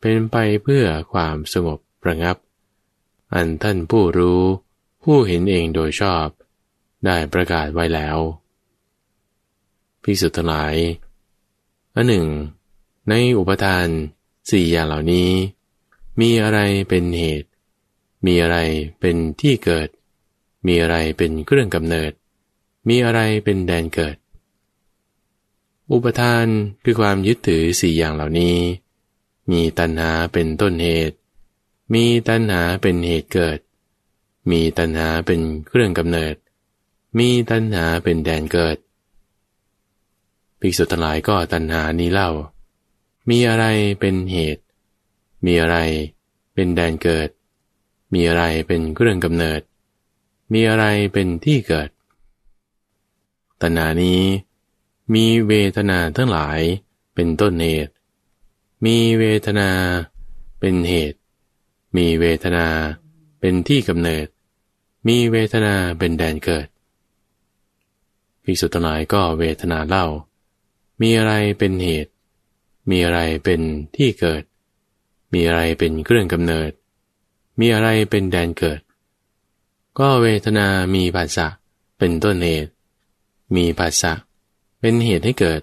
[0.00, 2.36] เป็นไปเพื่อความสงบประงับ
[3.34, 4.42] อันท่านผู้รู้
[5.02, 6.26] ผู้เห็นเองโดยชอบ
[7.04, 8.18] ได้ประกาศไว้แล้ว
[10.02, 10.76] พิสุทธิ์หลาย
[11.94, 12.26] อันหนึ่ง
[13.08, 13.86] ในอุปทาน
[14.50, 15.30] สี่อย่างเหล่านี้
[16.20, 17.48] มีอะไรเป็นเหตุ
[18.26, 18.58] มีอะไร
[19.00, 19.88] เป็นที่เกิด
[20.66, 22.12] มีอะไรเป็นเครื่องกำเนิด
[22.88, 24.16] มีอะไรเป็นแดนเกิด
[25.92, 26.46] อุปทาน
[26.84, 28.56] คือความยึดถือสี่อย่างเหล่านี้
[29.50, 31.16] มีตัณหาเป็นต้นเหตุ
[31.94, 33.58] มีตัณหาเป็นเหตุเกิด
[34.50, 36.34] มีตัณหาเป็นเครื่องกำเนิด
[37.18, 38.76] มีตัณหาเป็นแดนเกิด
[40.60, 42.30] ภิกษุทั้งหลายก็ตัณหานี้เล่า
[43.28, 43.64] มีอะไร
[44.00, 44.62] เป็นเหตุ
[45.44, 45.76] มีอะไร
[46.54, 47.28] เป็นแดนเกิด
[48.12, 49.60] มีอะไรเป็นเครื่องกำเนิด
[50.52, 51.88] มีอะไรเป็นที่เกิด
[53.60, 54.22] ตนานี้
[55.12, 56.60] มีเวทนาทั้งหลาย
[57.14, 57.92] เป็นต้นเหตุ
[58.84, 59.70] มีเวทนา
[60.60, 61.18] เป็นเหตุ
[61.96, 62.66] มีเวทนา
[63.40, 64.26] เป็นที่กำเนิด
[65.06, 66.66] มีเวทนาเป็นแดนเกิด
[68.44, 70.06] ภิกษุทั้งหลายก็เวทนาเล่า
[71.00, 72.10] มีอะไรเป็นเหตุ
[72.90, 73.60] มีอะไรเป็น
[73.96, 74.42] ที่เกิด
[75.32, 76.70] มีอะไรเป็นเครื่องกำเนิด
[77.60, 78.80] มีอะไรเป็นแดนเกิด
[79.98, 81.46] ก็เวทนามีภาษะ
[81.98, 82.70] เป็นต้นเหตุ
[83.56, 85.62] มีภาษะเเป็นเหตุให้เกิด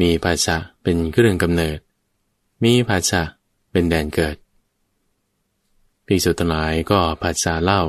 [0.00, 1.78] มีภาษะเป็นเครื่องกำเนิด
[2.64, 3.22] มีภาษะ
[3.70, 4.36] เป็นแดนเกิด
[6.06, 7.82] ภิกษุทั้งหลายก็ภาษาเล่า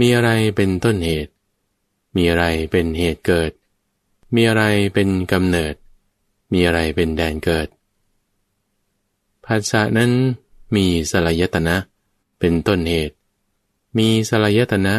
[0.00, 1.32] มีอะไรเป็นต้นเหตุ
[2.16, 3.50] มีอะไรเป็นเหตุเกิด
[4.34, 5.74] มีอะไรเป็นกำเนิด
[6.52, 7.68] มีอะไรเป็นแดนเกิด
[9.46, 10.12] ภาษานั้น
[10.74, 11.76] มีสลายตนะ
[12.38, 13.14] เป็นต้นเหตุ
[13.98, 14.94] มีสลายตนะ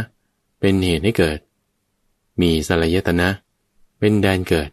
[0.60, 1.40] เป็นเหตุให้เกิด
[2.42, 3.30] มีสลายตนะ
[4.00, 4.70] เป็นแดนเกิด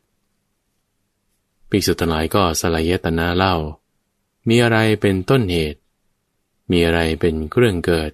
[1.68, 3.54] ภิกษุทั้งหลายก็สลายตนะเล่า
[4.48, 5.80] มีอะไรเป็นต้นเหตุ
[6.70, 8.10] มีอะไรเป็นเครื่องเกิด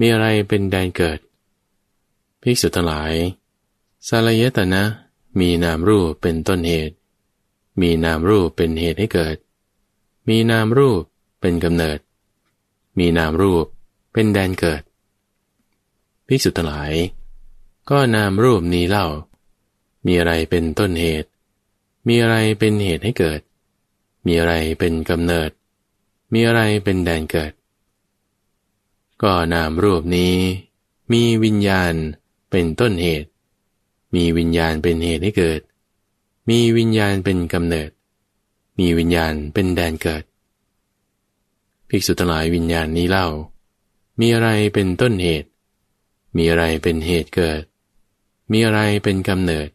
[0.00, 1.18] มีอะไรเป็นแดนเกิด
[2.42, 3.12] ภิกษุทั้งหลาย
[4.08, 4.82] สลายตนะ
[5.38, 6.94] มีนามรูปเป็นต้นเหตุ
[7.80, 9.36] มีนามรูปเป็นเหตุให้เกิด
[10.28, 11.02] มีนามรูป
[11.40, 11.98] เป็นกำเนิด
[12.98, 13.66] มีนามรูป
[14.12, 14.82] เป็นแดนเกิด
[16.26, 16.92] ภิกษุทั้งหลาย
[17.90, 19.06] ก็นามรูปนี้เล่า
[20.06, 21.28] มีอะไรเป็นต้นเหตุ
[22.08, 23.40] มีอะไรเป็นเหตุให้เกิด
[24.26, 25.50] มีอะไรเป็นกำเนิด
[26.32, 27.52] มีอะไรเป็นแดนเกิด
[29.22, 30.34] ก็นามรูปนี้
[31.12, 31.94] มีวิญญาณ
[32.50, 33.28] เป็นต้นเหตุ
[34.14, 35.60] มีวิญญาณเป็นเหตุให้เกิด
[36.48, 37.90] มีวิญญาณเป็นกำเนิด
[38.78, 40.24] มีวิญญาณเป็นแดนเกิด
[41.88, 43.28] ภิกษุทั้งหลายวิญญาณนี้เล่า
[44.20, 45.48] มีอะไรเป็นต้นเหตุ
[46.36, 47.62] มีอะไรเป็นเหตุเกิด
[48.52, 49.68] มีอะไรเป็นกำเนิด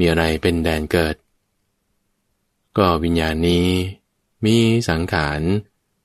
[0.00, 1.16] มีอะไรเป็นแดนเกิด
[2.78, 3.68] ก็วิญญาณนี้
[4.44, 4.56] มี
[4.88, 5.40] สังขาร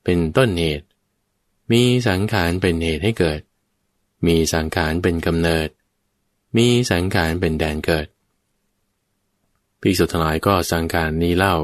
[0.03, 0.87] เป็นต้นเหตุ
[1.71, 3.41] มีสังขารเป็นเหตุให้เกิด
[4.25, 5.69] มีสังขารเป็นกำเนิด
[6.57, 8.07] มีสังขารเป็นแดนเกิด
[9.81, 11.55] ภิกษุทั้งหลายก็สังขารนี้เล่า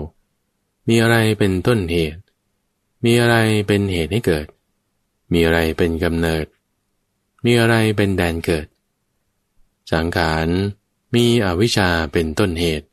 [0.87, 2.21] มีอะไรเป็นต้นเหตุ
[3.05, 3.35] มีอะไร
[3.67, 4.47] เป็นเหตุให้เกิด
[5.33, 6.45] มีอะไรเป็นกำเนิด
[7.45, 8.65] มีอะไรเป็นแดนเกิด
[9.91, 10.47] สังขาร
[11.15, 12.87] มีอวิชชาเป็นต้นเหตุ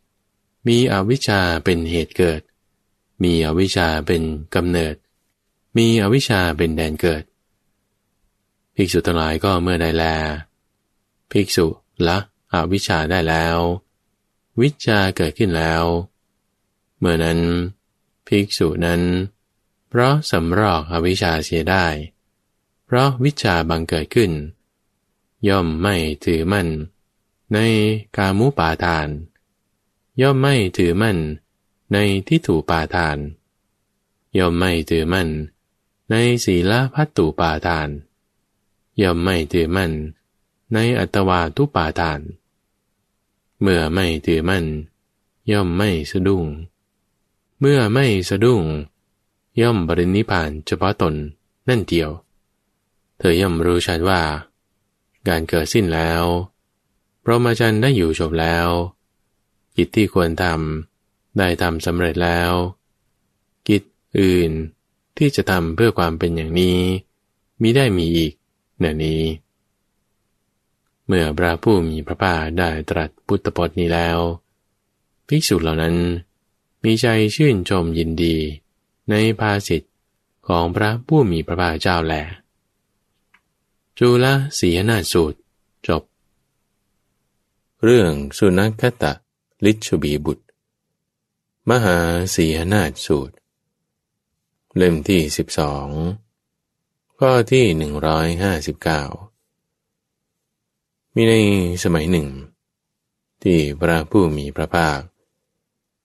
[0.67, 2.43] มีอวิชชาเป็นเหตุเกิด
[3.23, 4.23] มีอวิชชาเป็น
[4.55, 4.95] กำเนิด
[5.77, 7.25] มีอวิชชาเป็นแดนเกิด
[8.75, 10.05] ภิกษุทั้งหลายก็เมื่อได้แล
[11.31, 11.67] ภิกษุ
[12.07, 12.19] ละ
[12.53, 13.59] อวิชชาได้แล้ว
[14.61, 15.83] วิชาเกิดขึ้นแล้ว
[16.99, 17.41] เมื่อนั้น
[18.27, 19.03] ภิกษุนั้น
[19.89, 21.87] เพราะสำรอกอวิชชาเสียได้
[22.87, 24.33] เพราะวิชาบังเกิดขึ้น
[25.49, 26.69] ย่อมไม่ถือมั่น
[27.55, 27.59] ใน
[28.17, 29.09] กามุปาทาน
[30.21, 31.19] ย่อมไม่ถือมั่น
[31.93, 33.19] ในทิฏฐุปาทาน
[34.39, 35.29] ย่อมไม่ถือมั่น
[36.11, 37.89] ในศีลพัตตุปาทาน
[39.03, 39.93] ย่อมไม่ถือมั่น
[40.73, 42.21] ในอัตวาทุปาทาน
[43.61, 44.67] เมื่อไม่ถือมั่น
[45.53, 46.45] ย่อมไม่สะดุ้ง
[47.61, 48.63] เมื่อไม่สะดุ้ง
[49.61, 51.15] ย่อมบริณิพานเฉพาะตน
[51.69, 52.11] นั่นเดียว
[53.19, 54.23] เธอย่อมรู้ชัดว่า
[55.29, 56.25] การเกิดสิ้นแล้ว
[57.29, 58.69] ระมาจันได้อยู่จบแล้ว
[59.77, 62.53] กิจที่ควรทำได้ทำสำเร็จแล้ว
[63.69, 63.83] กิจ
[64.21, 64.51] อื่น
[65.17, 66.81] ที่จะทำเพื่อความเป็นอย่างนี้
[67.61, 68.33] มิได้มีอีก
[68.79, 69.23] เน่นี้
[71.07, 74.19] เมื่อพระผู้มีพระภาคได้ตรัสพุทธพจน์นี้แล้ว
[75.29, 75.97] ภิกษุเหล่านั้น
[76.85, 78.37] มีใจชื่นชมยินดี
[79.11, 79.93] ในภาสิทธิ์
[80.49, 82.15] ของพระผู้มีพระภาคเจ้าแล
[83.99, 84.27] จุล
[84.59, 85.39] สีนาสูตร
[85.87, 86.03] จบ
[87.85, 89.13] เรื่องสุนัขตะ
[89.65, 90.45] ลิชบีบุตร
[91.71, 91.99] มหา
[92.35, 93.35] สีนาสูตร
[94.77, 95.87] เล่มที่สิบสอง
[97.19, 99.03] ข้อที่หนึ่งร้อยห้าสิบเก้า
[101.15, 101.35] มีใน
[101.85, 102.29] สมัยหนึ่ง
[103.43, 105.01] ที่พระผู้มีพระภาค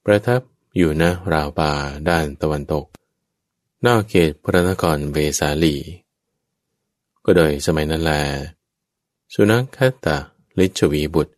[0.06, 0.42] ประทับ
[0.76, 1.74] อยู่ณราวป่า
[2.10, 2.86] ด้านตะวันตก
[3.86, 5.76] นอกเขตพระนครเวสาลี
[7.24, 8.12] ก็โดยสมัยนั้นแล
[9.34, 10.18] สุนัขคตะ
[10.60, 11.34] ลิชวีบุตร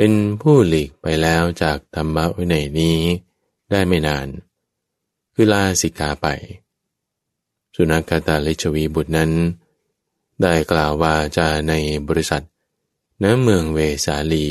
[0.00, 2.98] เป็นผู้หลีกไปแล้วจากธรรมะวินัยนี้
[3.70, 4.26] ได้ไม่นาน
[5.34, 6.26] คือลาสิกขาไป
[7.74, 9.32] สุนัขตาลิชวีบุตรนั้น
[10.42, 11.72] ได้กล่าวว่าจะใน
[12.08, 12.44] บริษัท
[13.22, 14.46] ณเมืองเวสาลี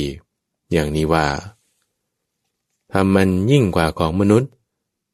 [0.72, 1.26] อย่างนี้ว่า
[2.92, 4.50] ทำมันยิ่งกว่าของมนุษย์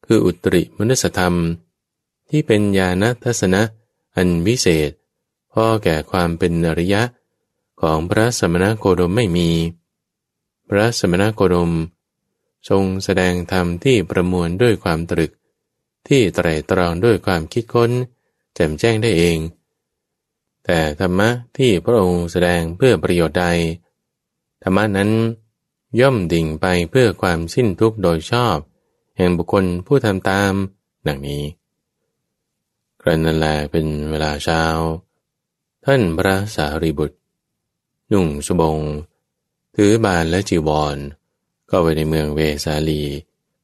[0.06, 1.34] คืออุตริมนุสธรรม
[2.28, 3.62] ที่เป็นญาณทัศนะ
[4.16, 4.90] อันวิเศษ
[5.52, 7.02] พอแก่ความเป็นอริยะ
[7.80, 9.50] ของพระสมณโคดมไม่มี
[10.68, 11.72] พระสมณโคดม
[12.68, 15.32] ทรงแสดงธรรมที่ประมวลด้วยความตรึก
[16.08, 17.90] ที่ไตรตรองด้วยความคิดค้น
[18.54, 19.38] แจ่มแจ้งได้เอง
[20.64, 23.46] แต่ธรรมะที่พระองค์แสดงเพื่อประโยชน์ใด
[24.62, 25.10] ธรรมะนั้น
[26.00, 28.56] ย่อมดิ่งไปเพื่อความสิ้นทุกข์โดยชอบ
[29.16, 30.52] แห่งบุคคลผู้ทำตาม
[31.06, 31.42] ดังนี้
[33.00, 34.62] กระนั้นแลเป็นเวลาเช้า
[35.84, 37.16] ท่านพระสารีบุตร
[38.12, 38.78] นุ่งสบง
[39.76, 40.96] ถือบาลและจีวร
[41.70, 43.02] ก็ไปในเมืองเวสาลี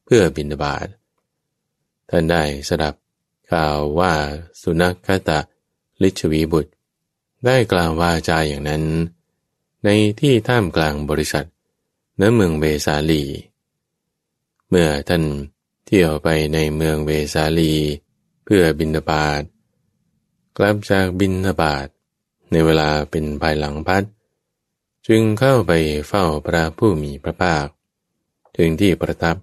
[0.05, 0.87] เพื่อบินบาต
[2.09, 2.95] ท่านได้สดับ
[3.51, 4.13] ข่าวว่า
[4.61, 5.39] สุนัขคตะ
[6.03, 6.71] ลิชวีบุตร
[7.45, 8.83] ได้กล่าววาจาอย่างนั้น
[9.83, 11.47] ในที่ท่ามกลางบริษัท
[12.19, 13.23] ณเมืองเวสาลี
[14.69, 15.23] เมื่อท่าน
[15.85, 17.73] เที่ยวไปในเมืองเวสาลี
[18.45, 19.43] เพื่อบินบาต
[20.57, 21.87] กลับจากบินบาต
[22.51, 24.03] ในเวลาเป็นภายหลังพัด
[25.07, 25.71] จึงเข้าไป
[26.07, 27.67] เฝ้าพระผู้มีพระภาค
[28.57, 29.35] ถึงที่ประทับ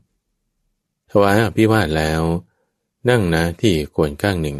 [1.10, 2.22] ถวายอภิวาทแล้ว
[3.08, 4.58] นั่งนะที่ควรข้างหนึ่ง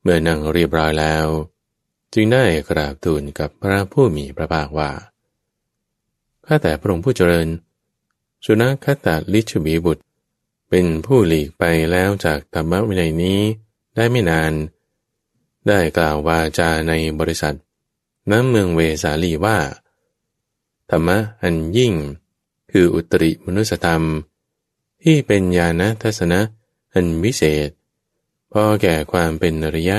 [0.00, 1.26] เมื่อนั่งเรียบร้อยแล้ว
[2.12, 4.90] จึงได้กราบทูลกับพระผู้มีพระภาคว่า
[6.46, 7.48] ข้าแต่พระองค์ผู้เจริญ
[8.44, 10.04] สุนัขตาลิชวีบุตร
[10.70, 13.40] เป็นผู้หลีกไปแล้วจากธรรมวินัยนี้
[13.96, 14.52] ได้ไม่นาน
[15.68, 17.56] ได้กล่าววาจาในบริษัท
[18.30, 19.58] น้ำเมืองเวสาลีว่า
[20.90, 21.94] ธรรมะอันยิ่ง
[22.70, 24.02] คืออุตริมนุสธรรม
[25.02, 26.40] ที่เป็นญาณทัศนะ
[26.94, 27.70] อันวิเศษ
[28.52, 29.98] พอแก่ความเป็นอริยะ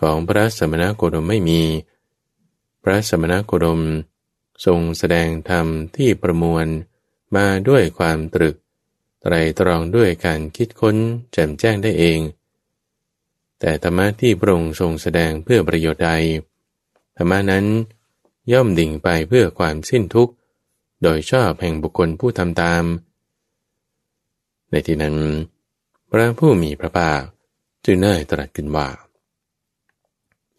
[0.00, 1.62] ของพระสมณโคดมไม่มี
[2.82, 3.80] พระสมณโคดม
[4.64, 6.66] ทรงแสดงธรรมที่ประมวล
[7.36, 8.56] มาด้วยความตรึก
[9.22, 10.96] ไตรตรองด้วยการคิดค้น
[11.32, 12.20] แจ่มแจ้งได้เอง
[13.60, 16.12] แต่ธรรมะที่พระองค์ทรงแสดงเพื่อประโยชน์ใด
[17.20, 17.66] รรมะนั้น
[18.52, 20.32] ย่อมดิ่งไปเพื่อความสิ้นทุกข์
[21.02, 22.84] โดยชอบแห่งบุคคลผู้ทำตาม
[24.70, 25.16] ในที่นั้น
[26.10, 27.20] พระผู้มีพระภาค
[27.84, 28.88] จึงได้ตรัสขึ้นว่า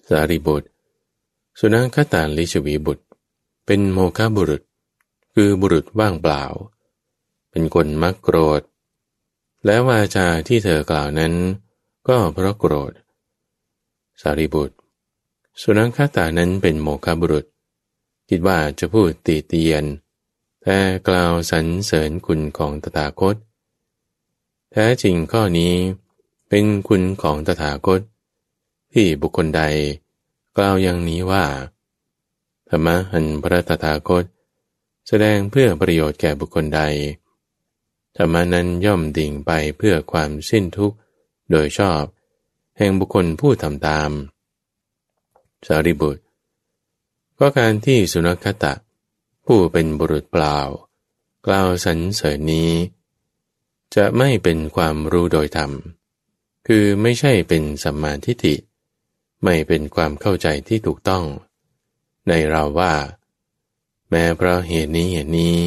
[0.07, 0.67] สารีบุตร
[1.59, 3.05] สุนัขตาลิชวีบุตร
[3.65, 4.61] เป็นโมฆะบุรุษ
[5.33, 6.43] คือบุรุษว่างเปล่า
[7.51, 8.61] เป็นคนมักโกรธ
[9.65, 11.33] และวาจาที่เธอกล่าวนั้น
[12.07, 12.91] ก็เพราะโกรธ
[14.21, 14.75] สารีบุตร
[15.63, 17.45] สุนัขตานั้นเป็นโมฆะบุรุษ
[18.29, 19.83] คิดว่าจะพูดตีเตียน
[20.61, 23.35] แต่กล่าวสรรเสริญคุณของตถาคต
[24.71, 25.73] แท้จริงข้อนี้
[26.49, 28.01] เป็นคุณของตถาคต
[28.93, 29.63] ที่บุคคลใด
[30.57, 31.45] กล่าวอย่างนี้ว่า
[32.69, 34.25] ธรรมะอันพระตถาคต
[35.07, 36.81] แสดงเพื่อประโยชน์แก่บุคคลใด
[38.17, 40.97] ธรรมนั้นย่อมดิ่งไปเพื่อความสิ้นทุกข์
[41.51, 42.01] โดยชอบ
[42.77, 44.11] แห่งบุคคลผู้ทำตาม
[45.67, 46.23] สารีบุตร
[47.39, 48.73] ก็การที่สุนัขตะ
[49.45, 50.57] ผู้เป็นบุรุษเปล่า
[51.47, 52.71] กล่าวสรรเสริญนี้
[53.95, 55.71] จะไม่เป็นความรู้โดยธรรม
[56.67, 58.55] คือไม่ใช่เป็นสัมมาทิฏฐิ
[59.43, 61.25] ไม่เป็นความเข้าใจที่ถูกต้อง
[62.27, 62.95] ในเราว่า
[64.09, 65.57] แม้เพราะเหตุนี้เหตุนี้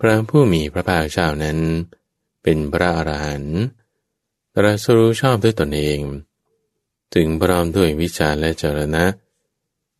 [0.00, 1.58] พระผู้มีพระภาคเจ้านั้น
[2.42, 3.60] เป็นพระอรหันต์
[4.54, 6.00] ตรัสรู้ชอบด้วยตนเอง
[7.14, 9.04] ถึงพร้อมด้วยวิชาและจรณะ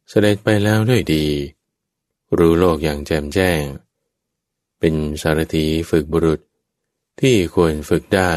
[0.09, 1.27] เสด็จไปแล้วด้วยดี
[2.39, 3.63] รู้โลกอย่างแจ่มแจ้ง
[4.79, 6.41] เป็นสารถีฝึกบุรุษ
[7.21, 8.33] ที่ควรฝึกได้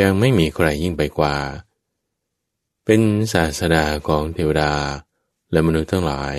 [0.00, 1.36] ยังไม่มีใครยิ่งไปกว่า
[2.84, 3.00] เป็น
[3.32, 4.74] ศาสดาของเทวดา
[5.52, 6.36] และมนุษย์ทั้งหลาย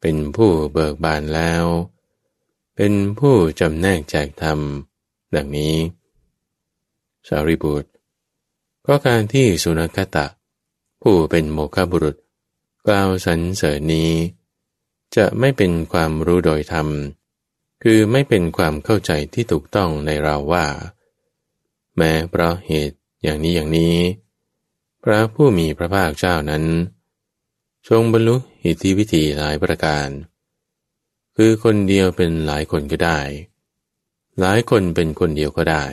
[0.00, 1.64] เป็นผู้เบิกบานแล้ว
[2.76, 4.58] เป็นผู้จำแนกแจกธรรม
[5.34, 5.76] ดังนี้
[7.28, 7.87] สารีบุตร
[8.90, 10.26] ก็การที่สุนัขตะ
[11.02, 12.16] ผู้เป็นโมฆะบุรุษ
[12.86, 14.12] กล่าวสรรเสริญนี้
[15.16, 16.88] จะไม่เป็นความรู้โดยธรรม
[17.82, 20.66] คือไม่เป็นความเข้าใจที่ถูกต้องในเราว่า
[21.96, 23.96] แม้เพราะเหตุอย่างนี้อย่างนี้
[25.02, 26.64] พระผู้มีพระภาคเจ้านั้น
[27.88, 30.08] ทรงบรรลุอิทธิวิธีหลายประการ
[31.36, 33.20] คือคนเดียวเป็นหลายคนก็ได้
[34.40, 35.84] หลายคนเป็นคนเดียวก็ได้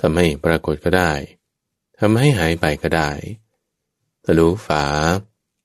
[0.00, 1.12] ทำให้ปรากฏก็ได้
[2.02, 3.10] ทำให้หายไปก็ได้
[4.24, 4.84] ทะลุฝา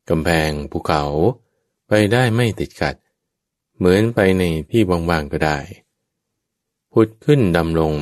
[0.10, 1.04] กำแพงภูเขา
[1.88, 2.96] ไปได้ไม่ติดขัด
[3.78, 5.60] เหมือนไปในที่ว่างๆก็ได้
[6.92, 7.94] พุดขึ้นดำลง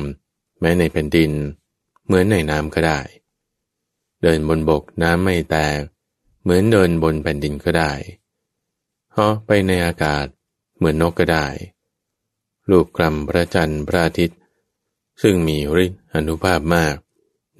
[0.60, 1.32] แม้ในแผ่นดิน
[2.04, 3.00] เหมือนในน้ำก็ได้
[4.22, 5.80] เดินบนบกน้ำไม่แตก
[6.42, 7.92] เหมือนเดินบนแผ่นดินก็ได้
[9.12, 10.26] เหาะไปในอากาศ
[10.76, 11.46] เหมือนนกก็ได้
[12.70, 14.38] ลูกกลำพระจันทร์พระอาทิตย์
[15.22, 16.96] ซึ่งมีฤทธิ์อนุภาพมาก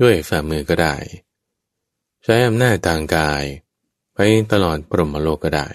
[0.03, 0.97] ด้วยฝ่ามือก็ได้
[2.25, 3.45] ใช้อำนาจทางกาย
[4.15, 4.19] ไป
[4.53, 5.69] ตลอดปรมโลกก็ได้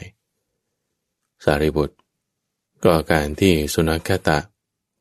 [1.44, 1.96] สารีบุตร
[2.84, 4.40] ก็การที่สุนัขตะ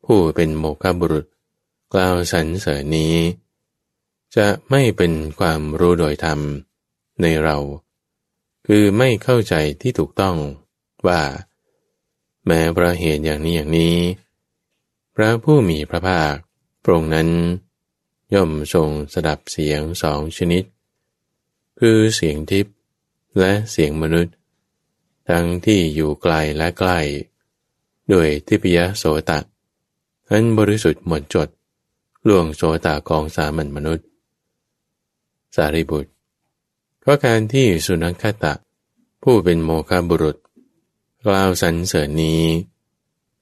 [0.05, 1.25] ผู้เป็นโมฆะบุรุษ
[1.93, 3.15] กล่าวสรรเสริญนี้
[4.35, 6.39] จะไม่เป็นความรู้โดยธรรม
[7.21, 7.57] ในเรา
[8.67, 10.37] คือไม่เข้าใจที่ถูกต้อง
[11.07, 11.21] ว่า
[12.45, 13.97] แม้ประเหตุอย่างนี้อย่างนี้
[15.15, 16.35] พระผู้มีพระภาค
[16.83, 17.29] พระองค์นั้น
[18.33, 20.63] ย่อมทรงสดับเสียงสองชนิด
[21.79, 22.75] คือเสียงทิพย์
[23.39, 24.35] และเสียงมนุษย์
[25.29, 26.99] ทั้งที่อยู่ไกลและใกล้
[28.13, 29.39] ด้วยทิพยโสตะ
[30.29, 31.49] อันบริสุทธิ์หมดจด
[32.27, 34.05] ล่วงโสตากองสามัญมนุษย์
[35.55, 36.11] สารีบุตร
[36.99, 38.53] เพราะการที่สุนัขตะ
[39.23, 40.37] ผู้เป็นโมฆะบุรุษ
[41.25, 42.43] กล่าวสรรเสริญนี้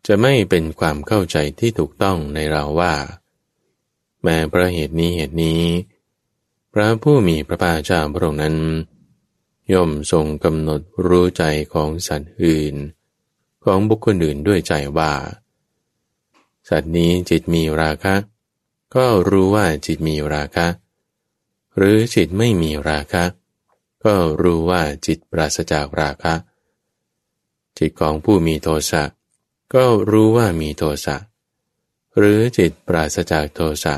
[0.08, 2.94] จะไม่เป็นความเข้าใจที่ถูกต้องในเราว่า
[4.24, 5.62] แม้พระเหตุนี้เหตุนี้
[6.74, 8.58] พระผู้มีพระภาคเจ้าพระองค์นั้น
[9.74, 11.44] ย่อมทรงกำหนดรู้ใจ
[11.74, 12.76] ของสัตว์อื่น
[13.64, 15.14] ของบุคคลอื่นด้วยใจว่า
[16.70, 18.16] สัตว์นี้จิตมีราคะ
[18.96, 20.68] ก็รู้ว่าจิตมีราคะ
[21.78, 23.24] หรือจิตไม่มีราคะ
[24.06, 26.34] ก็รู้ว่าจิตปราศจากราคะ
[27.78, 29.04] จิตของผู้มีโทสะ
[29.74, 31.16] ก็รู้ว่ามีโทสะ
[32.18, 33.96] หรือจิตปราศจากโทสะ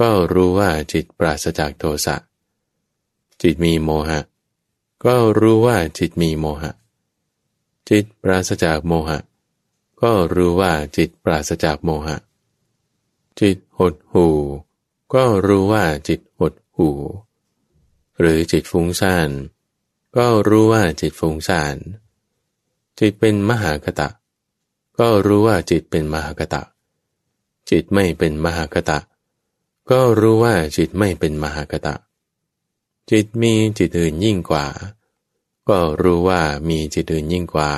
[0.00, 2.16] ก็รู้ว่าจิตปราศจากโทสะ
[3.42, 4.20] จิตมีโมหะ
[5.04, 6.72] ก็รู้ว่าจิตมีโมหะ
[7.88, 9.18] จิตปราศจากโมหะ
[10.02, 12.16] ก็รู้ว่าจิตปราศจากโมหะ
[13.40, 14.28] จิตหดหู
[15.14, 16.88] ก็รู้ว่าจิตหดหู
[18.18, 19.30] หรือจิตฟุ้งซ่าน
[20.16, 21.76] ก็รู้ว่าจิตฟุ้งซ่าน
[22.98, 24.08] จิตเป็นมหากตะ
[24.98, 26.62] ก็รู้ว่าจิตเป็นมหากตะ
[27.70, 29.04] จิตไม่เป็นมหากตะก
[29.90, 31.94] ก็รู้ว่าจิตไม่เป็นมหากตะ
[33.10, 34.66] จิตมีจิตอื่นยิ่งกว่า
[35.68, 37.72] ก็รู้ว่ามีจิตอื่นยิ่งกว่า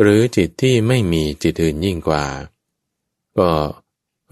[0.00, 2.24] หรือจิตที่ไม่มีจิตอื่นยิ่งกว่า
[3.38, 3.50] ก็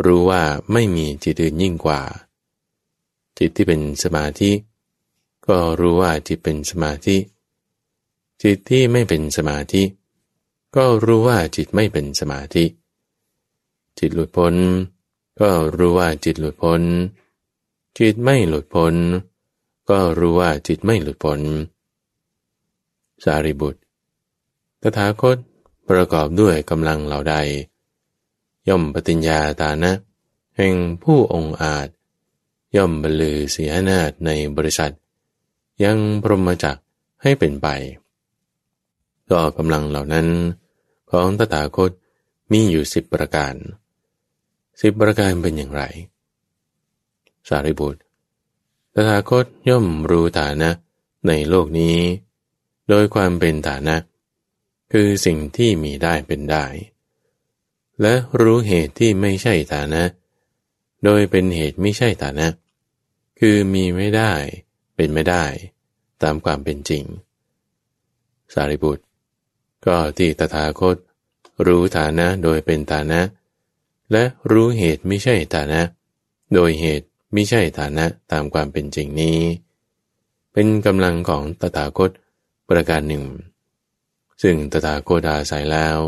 [0.05, 0.42] รู้ว่า
[0.72, 2.01] ไม่มีจิตอื่นยิ่งกว่า
[3.38, 4.51] จิตที่เป็นสมาธิ
[5.48, 7.16] ก็รู้ว่าจิตเป็นสมาธิ
[8.42, 9.82] จิตที่ไม่เป็นสมาธิ
[10.76, 12.64] ก็รู้ว่าจิตไม่เป็นสมาธิ
[13.98, 14.55] จิตหลุดพ้น
[15.39, 16.83] ก็รู้ว่าจิตหลุดพ้น
[17.99, 18.95] จิตไม่หลุดพ้น
[19.91, 21.41] ก็รู้ว่าจิตไม่หลุดพ้น
[23.24, 23.81] สารีบุตร
[24.83, 25.37] ตถาคต
[25.89, 27.37] ประกอบด้วยกำลังเหล่าใด
[28.68, 29.93] ย่อมปฏิญญาตานะ
[30.57, 31.89] แห่งผู้องอาจ
[32.76, 34.93] ย่อมบรรลือเสียนาฏในบริษัท
[35.85, 36.76] ยังพรหมจัก
[37.22, 37.68] ให้เป็นไป
[39.31, 40.26] ก็กำลังเหล่านั้น
[41.11, 41.91] ของตถาคต
[42.53, 43.55] มีอยู่สิบประการ
[44.81, 45.83] สิบประการเป็นอย่างไร
[47.49, 48.01] สารีบุตร
[48.95, 50.70] ตถาคตย่อมรู้ฐานะ
[51.28, 51.99] ในโลกนี้
[52.89, 53.97] โดยความเป็นฐานะ
[54.93, 56.64] คือสิ่งที่มีได้เป็นได้
[58.03, 60.03] และรู้เหตุที่ไม่ใช่ฐานะ
[61.05, 62.47] โดยเป็นเหตุไม่ใช่ฐานะ
[63.41, 64.33] คือมีไม่ได้
[64.97, 65.45] เป็นไม่ได้
[66.22, 67.05] ตามความเป็นจริง
[68.55, 69.05] สารีบุตร
[69.87, 70.97] ก็ที่ตถาคต
[71.66, 73.20] รู้ฐานะโดยเป็นฐานะ
[74.12, 75.80] และรู้เหตุไม่ใช่ฐานะ
[76.54, 79.38] โดยเหตุไมิใช่ฐานะตามความเป็นจริงนี้
[80.52, 82.11] เป็นกำลังของตถาคต
[82.68, 83.24] ประการหนึ่ง
[84.42, 85.98] ซึ่งตถาคตอาศัยแล้ว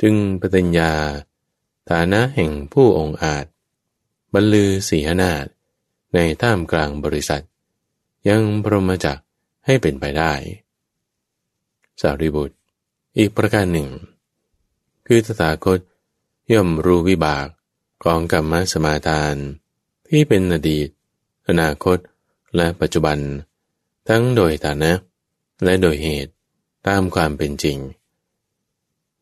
[0.00, 0.92] จึงปฏิญญา
[1.90, 3.46] ฐานะแห่งผู้องอาจ
[4.34, 5.46] บรรลือสีหนาฏ
[6.14, 7.44] ในท่ามกลางบริษัท
[8.28, 9.18] ยังพรหมจัก
[9.66, 10.32] ให้เป็นไปได้
[12.00, 12.56] สารีบุตร
[13.18, 13.88] อีกประการหนึ่ง
[15.06, 15.78] คือตถาคต
[16.52, 17.46] ย่อมรู้วิบาก
[18.04, 19.34] ของกรรมสมาทาน
[20.08, 20.88] ที่เป็นอดีต
[21.48, 21.98] อนาคต
[22.56, 23.18] และปัจจุบัน
[24.08, 24.92] ทั้งโดยฐานะ
[25.64, 26.32] และโดยเหตุ
[26.86, 27.78] ตามความเป็นจริง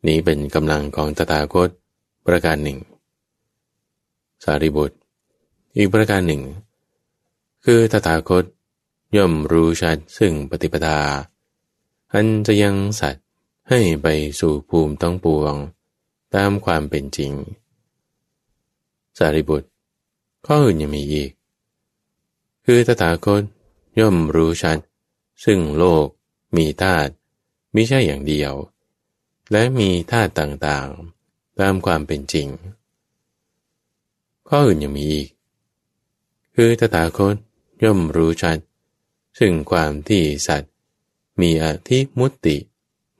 [0.07, 1.69] นี้เป็นกำลังของตถาคต
[2.25, 2.79] ประการหนึ่ง
[4.43, 4.97] สารีบุตร
[5.77, 6.43] อีกประการหนึ่ง
[7.65, 8.43] คือตถาคต
[9.15, 10.99] ย่อมรู้ชัดซึ่งปฏิปทา
[12.13, 13.25] อันจะยังสัตว์
[13.69, 14.07] ให้ไป
[14.39, 15.55] สู่ภูมิต้องปวง
[16.35, 17.31] ตามความเป็นจริง
[19.17, 19.69] สารีบุตร
[20.45, 21.31] ข้ออื่นยังมีอีก
[22.65, 23.43] คือตถาคต
[23.99, 24.77] ย่อมรู้ชัด
[25.45, 26.05] ซึ่งโลก
[26.57, 27.11] มีธาตุ
[27.73, 28.53] ไม่ใช่อย่างเดียว
[29.51, 32.47] และมีธาตุต่างๆ ตามความเป็นจริง
[34.49, 35.29] ข้ออื่นยังมีอีก
[36.55, 37.35] คือตถาคต
[37.83, 38.57] ย่อมรู้ชัด
[39.39, 40.73] ซึ่งความที่สัตว์
[41.41, 42.57] มีอธิมุตติ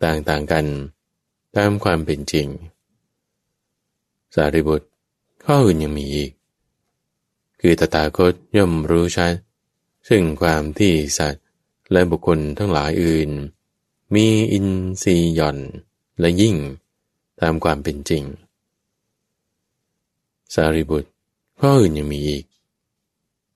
[0.03, 0.66] ต่างๆกัน
[1.58, 2.47] ตามความเป็นจริง
[4.36, 4.88] สารีบุตร
[5.45, 6.32] ข้ออื่นยังมีอีก
[7.61, 9.34] คือตถาคตย่อมรู้ชัด
[10.07, 11.45] ซึ่งความที่สัตว์
[11.91, 13.30] และบุคคลทั้งหลายอื่น
[14.15, 14.67] มีอิน
[15.03, 15.57] ทรีย์หย่อน
[16.19, 16.55] และยิ่ง
[17.41, 18.23] ตามความเป็นจริง
[20.53, 21.09] สารีบุตร
[21.59, 22.45] ข้ออื่นยังมีอีก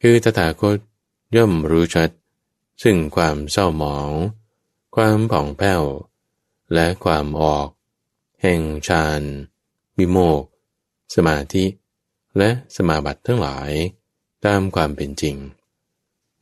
[0.01, 0.77] คือตถาคต
[1.35, 2.09] ย่อมรู้ชัด
[2.83, 4.11] ซึ่งความเศร้าหมอง
[4.95, 5.83] ความผ่องแผ้ว
[6.73, 7.67] และความออก
[8.41, 9.21] แห่งฌาน
[9.97, 10.43] วิโมก
[11.13, 11.65] สมาธิ
[12.37, 13.71] และสมาบัติทั้งหลาย
[14.45, 15.35] ตามความเป็นจริง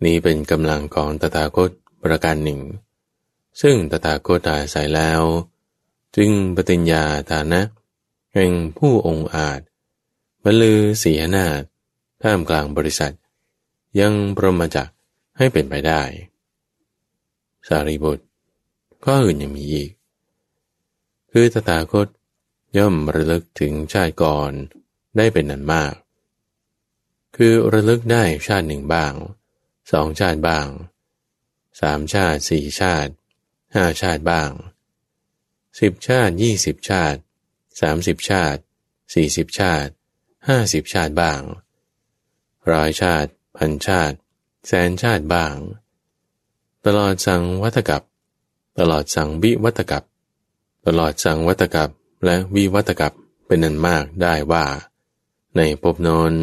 [0.04, 1.70] นี้เป็นกำลังของตถาคต
[2.04, 2.60] ประการหนึ่ง
[3.62, 5.22] ซึ่งตถาคตอาศัยแล้ว
[6.16, 7.62] จึงปฏิญญาฐานะ
[8.34, 9.62] แห่งผู้องค์อาจ
[10.44, 11.62] บรรลือเสียนาฏ
[12.22, 13.14] ท่ามกลางบริษัท
[14.00, 14.90] ยังปรมจัก
[15.38, 16.02] ให้เป็นไปได้
[17.68, 18.26] สารีบุตร
[19.06, 19.90] ก็อื่นยังมีอีก
[21.32, 22.08] คือตถาคต
[22.78, 24.52] ย่อมระลึกถึงชาติก่อน
[25.18, 25.94] ได้เป็นนันมาก
[27.36, 29.14] คือระลึกได้ชาติหนึ่งบ้าง
[29.92, 30.68] สองชาติบ้าง
[31.82, 33.12] สามชาติสี่ชาติ
[33.76, 34.52] ห้าชาติบ้าง
[35.82, 37.20] สิบชาติยี่สิบชาติ
[37.82, 38.62] สามสิบชาติ
[39.14, 39.92] สี่สิบชาติ
[40.48, 41.42] ห้าสิบชาติบ้าง
[42.72, 44.18] ร้อยชาติพันชาติ
[44.68, 45.56] แสนชาติบ้าง
[46.86, 48.04] ตลอดสังวัตกับ
[48.80, 50.04] ตลอดสังวิวัตกับ
[50.86, 51.90] ตลอดสังวัตกับ
[52.26, 53.14] และวิวัตกับ
[53.46, 54.66] เป็นนันมากได้ว่า
[55.58, 56.34] ในภพนน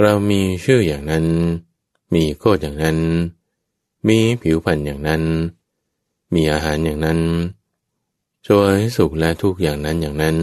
[0.00, 1.26] เรามีชื่ออย่างนั้น
[2.14, 2.98] มีโคดอย่างนั้น
[4.08, 5.22] มีผิวพรรณอย่างนั้น
[6.34, 7.20] มีอาหารอย่างนั้น
[8.46, 10.36] ช่วยสุขและทุกอย่างนั้นอย่างนั้น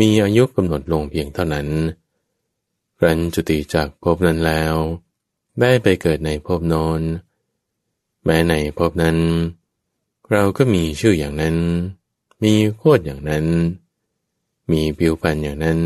[0.00, 1.68] มีอายุกำหนดลงเพียงเท่านั้น
[3.02, 4.74] รันจุติจากภพนั้นแล้ว
[5.60, 7.00] ได้ไปเกิดในภพนน
[8.24, 9.18] แม้ในภพนั้น
[10.30, 11.56] เราก็มีชื่ออย่างนั้น
[12.44, 13.46] มีโคตรอย่างนั้น
[14.70, 15.78] มีผิวพรรณอย่างนั้น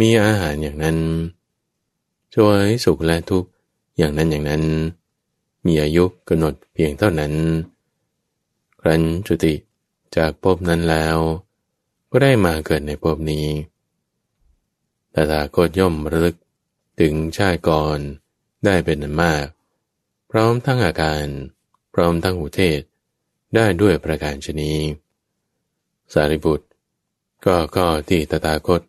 [0.00, 0.98] มีอาหารอย่างนั้น
[2.34, 3.50] ช่วยสุขและทุกข์
[3.96, 4.62] อย่างนั้นอย่างนั้น
[5.66, 7.32] มีอายุกำหนดเพียงเท่านั้น
[8.80, 9.54] ครั้นจุติ
[10.16, 11.16] จากภพนั้นแล้ว
[12.10, 13.46] ก็ได้มาเกิดในภพนี้
[15.12, 16.36] แต่ถ้าคตย่อมระลึก
[17.00, 17.98] ถึงชาติก่อน
[18.64, 19.46] ได้เป็นนันมาก
[20.30, 21.24] พร้อมทั้งอาการ
[21.94, 22.80] พร้อมทั้งหูเทศ
[23.54, 24.72] ได้ด้วยประการชนี
[26.14, 26.66] สารีบุตร
[27.46, 28.80] ก็ก็ที่ตถาคต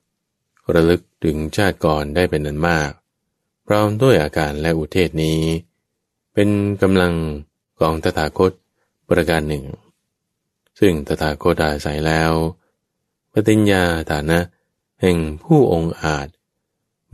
[0.73, 2.91] ระลึกถึงชาติก่อนได้เป็นนันมาก
[3.67, 5.41] พร้อมด้วยอาการและอุเทศนี้
[6.33, 6.49] เป็น
[6.81, 7.13] กำลัง
[7.79, 8.51] ของตถาคต
[9.09, 9.65] ประการหนึ่ง
[10.79, 12.31] ซึ่งตถาคตอาศัยแล้ว
[13.33, 14.39] ปฏิญญาฐานะ
[15.01, 16.27] แห่งผู้องค์อาจ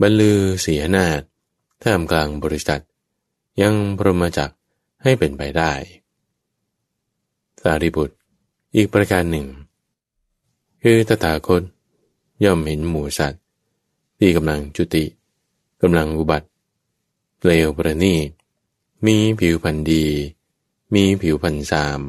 [0.00, 1.22] บรรลือเสียนาฏ
[1.82, 2.82] ท่ามกลางบริษัท
[3.62, 4.50] ยังพรหมจัก
[5.02, 5.72] ให้เป็นไปได้
[7.62, 8.16] สารีบุตร
[8.74, 9.46] อีกประการหนึ่ง
[10.84, 11.62] คือตถาคต
[12.44, 13.42] ย่อมเห็นหมูสัตว์
[14.18, 15.04] ที่กำลังจุติ
[15.82, 16.48] กำลังอุบัติ
[17.44, 18.28] เลวประณีต
[19.06, 20.04] มีผิวพันธ์ดี
[20.94, 22.00] มีผิวพันธ์สาม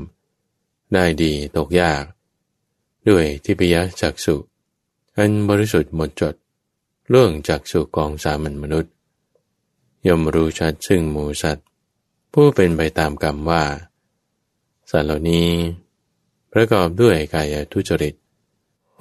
[0.93, 2.03] ได้ดีตกยาก
[3.09, 4.36] ด้วยทิพยจักสุ
[5.17, 6.36] อันบริสุทธิ์หมดจด
[7.09, 8.93] เรื่องจักสุกองสามัญมนุษย์
[10.07, 11.65] ย่อมรู้ชัดซึ่งหมูสัตว์
[12.34, 13.63] ผู้เป็นไปตามกรรมว่า
[14.91, 15.47] สัตว์เหล่านี้
[16.53, 18.15] ประกอบด้วยกายทุจริต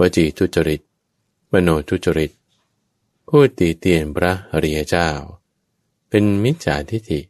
[0.03, 0.81] วจีทุจริต
[1.53, 2.31] มโนทุจริต
[3.29, 5.09] พูดตีเตียนพระอริยเจ้า
[6.09, 7.21] เป็นมิจฉาทิฏฐิ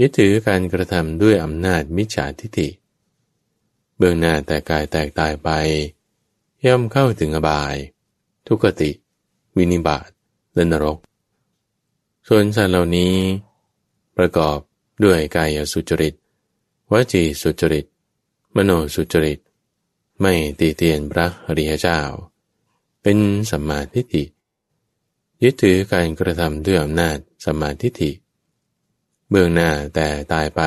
[0.00, 2.68] ยึดถือการกระทำด้วยอำนาจมิจฉาทิฏฐิ
[3.96, 5.48] เบื้องหน้าแต่กายแตกตายไป
[6.66, 7.76] ย่อมเข้าถึงอบาย
[8.46, 8.90] ทุกติ
[9.56, 10.08] วินิบาต
[10.54, 10.98] และนรก
[12.28, 13.14] ส่วนสัตว์เหล่านี้
[14.16, 14.58] ประกอบ
[15.04, 16.14] ด้วยกายสุจริต
[16.90, 17.86] วจีสุจริต
[18.56, 19.40] มโนสุจริต
[20.20, 22.00] ไม่ตีเตียนพระอริยเจ้า
[23.02, 23.18] เป็น
[23.50, 24.24] สัมมาทิฏฐิ
[25.42, 28.10] ยึดถือการกระทำด้วยอำนาจสัมมาทิฏฐิ
[29.28, 30.60] เบื้องหน้าแต่ตายไป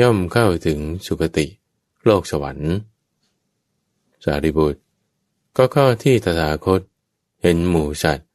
[0.00, 1.46] ย่อมเข้าถึงสุคติ
[2.04, 2.72] โลกสวรรค์
[4.24, 4.80] สารีบุตร
[5.56, 6.80] ก็ข้อที่ตถาคต
[7.42, 8.28] เห็นหมู่สัตว์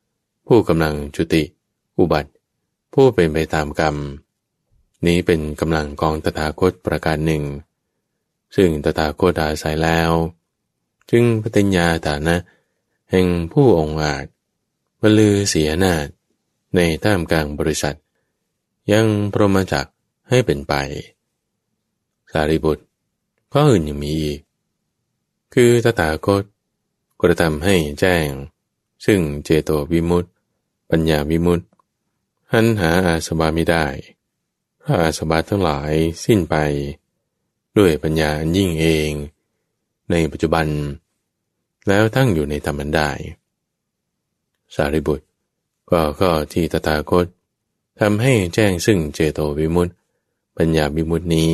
[0.47, 1.43] ผู้กำลังจุติ
[1.97, 2.31] อุบัติ
[2.93, 3.95] ผู้เป็นไปตามกรรม
[5.05, 7.43] นี้เป็นกำลังกองตถาคตประการหนึ่ง
[8.55, 10.11] ซึ่งตถาคตอาศัยแล้ว
[11.11, 12.35] จึงปฏิญญาฐานะ
[13.11, 14.25] แห่งผู้องค์อาจ
[15.01, 16.07] บรลือเสียนาฏ
[16.75, 17.97] ในท่ามกลางบริษัท
[18.91, 19.87] ยังพรหมจัก
[20.29, 20.73] ให้เป็นไป
[22.31, 22.83] สารีบุตร
[23.53, 24.39] ก็อื่นยังมีอีก
[25.53, 26.43] คือตถาคต
[27.21, 28.29] กระทำให้แจ้ง
[29.05, 30.29] ซึ่งเจโตวิมุตติ
[30.89, 31.65] ปัญญาวิมุตติ
[32.51, 33.85] หันหาอาสวะไม่ได้
[34.81, 35.93] พระอาสวะทั้งหลาย
[36.25, 36.55] สิ้นไป
[37.77, 39.11] ด้วยปัญญาอันยิ่งเอง
[40.11, 40.67] ในปัจจุบัน
[41.87, 43.09] แล้วตั้งอยู่ในธรรมันได้
[44.75, 45.25] สารีบุตร
[45.89, 47.25] ก็ข้อที่ตถาคต
[47.99, 49.93] ทำให้แจ้งซึ่งเจโตวิมุตติ
[50.57, 51.53] ปัญญาวิมุตตินี้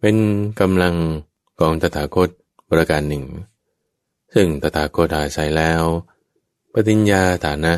[0.00, 0.16] เป็น
[0.60, 0.96] กำลัง
[1.58, 2.28] ของตถาคต
[2.70, 3.24] ประการหนึ่ง
[4.34, 5.82] ซึ่งตถาคตอาศัยแล้ว
[6.72, 7.72] ปฏิญญาฐานะ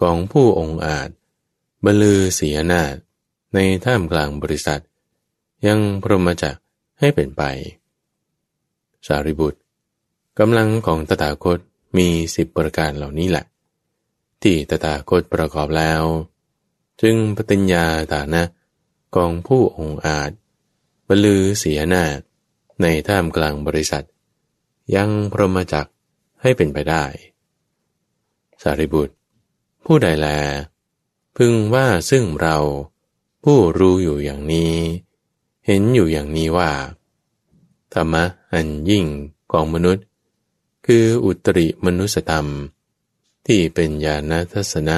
[0.00, 1.08] ของผู้องค์อาจ
[1.84, 2.94] บลือเสียนาฏ
[3.54, 4.82] ในท่ามกลางบริษัท
[5.66, 6.56] ยังพรหมจัก
[7.00, 7.42] ให้เป็นไป
[9.06, 9.60] สารีบุตร
[10.38, 11.58] กำลังของตถาคต
[11.96, 13.44] มีสิบประการเหล่านี้แหละ
[14.42, 16.02] ที่ตถาคตประกอบแล้ว
[17.02, 18.42] จึงปฏิญญาฐานะ
[19.16, 20.30] กองผู้องอาจ
[21.06, 22.20] บลือเสียนาฏ
[22.82, 24.04] ในท่ามกลางบริษัท
[24.94, 25.86] ยังพรหมจัก
[26.42, 27.04] ให้เป็นไปได้
[28.62, 29.14] สารีบุตร
[29.84, 30.28] ผู้ใดแล
[31.36, 32.56] พึงว่าซึ่งเรา
[33.44, 34.74] ผู้รู้อยู่อย่างนี้
[35.70, 36.70] เห็นอยู่อย่างนี้ว่า
[37.94, 39.04] ธรรมะอันยิ่ง
[39.52, 40.04] ของมนุษย์
[40.86, 42.46] คืออุตริมนุสธรรม
[43.46, 44.96] ที่เป็นญาณทัศนะ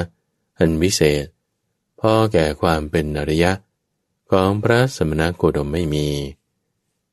[0.58, 1.24] อันวิเศษ
[2.00, 3.52] พอแก่ความเป็นอริยะ
[4.30, 6.08] ของพระสมณโคดมไม่มี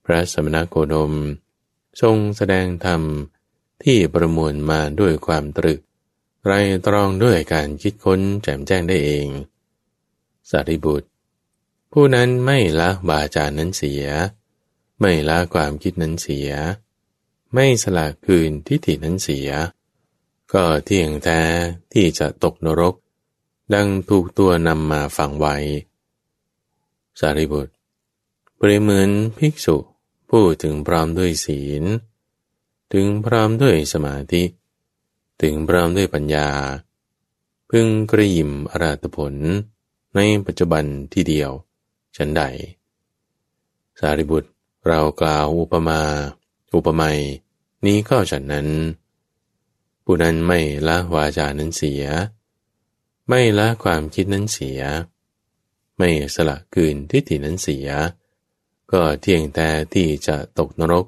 [0.06, 1.14] พระสมณโคดม
[2.02, 3.02] ทรงแสดงธรรม
[3.84, 5.80] ที่ประมวลมาด้วยความตรึก
[6.46, 6.52] ไร
[6.86, 9.28] ตรองด้วยการคิดค้นแจ่มแจ้งได้เอง
[10.50, 11.10] สารีบุตร
[11.92, 14.06] ผู้นั้นไม่ละวาจานั้นเสีย
[15.00, 16.50] ไม่ละความคิดนั้นเสีย
[17.54, 19.50] ไม่สละคืนทิฏฐินั้นเสีย
[20.54, 21.42] ก็เที่ยงแท้
[21.94, 22.96] ที่จะตกนรก
[23.74, 25.56] ดังถูกตัวนำมาฝังไว้
[27.20, 27.74] สารีบุตร
[28.58, 29.78] เปรียเหมือนภิกษุ
[30.30, 31.84] ผู้ถึงพร้อมด้วยศีล
[32.94, 34.44] ถึงพร้อมด้วยสมาธิ
[35.42, 36.50] ถึงพร้อมด้วยปัญญา
[37.70, 39.36] พึงกระยิมอราตผล
[40.16, 40.84] ในปัจจุบัน
[41.14, 41.52] ที่เดียว
[42.18, 42.44] ฉันใด
[44.00, 44.50] สารีบุตร
[44.88, 46.02] เรากล่าวอุปมา
[46.76, 47.20] อุปไมย
[47.86, 48.68] นี้ก็ฉันนั้น
[50.04, 52.04] ผู้นั้นไม่ละวาจานั้นเสีย
[53.30, 54.80] ไม่ละความคิดนั้นเสีย
[55.98, 57.88] ไม่สละคืนทิฏฐินั้นเสีย
[58.92, 61.06] ก็เที่ยงแต่ที่จะตกนรก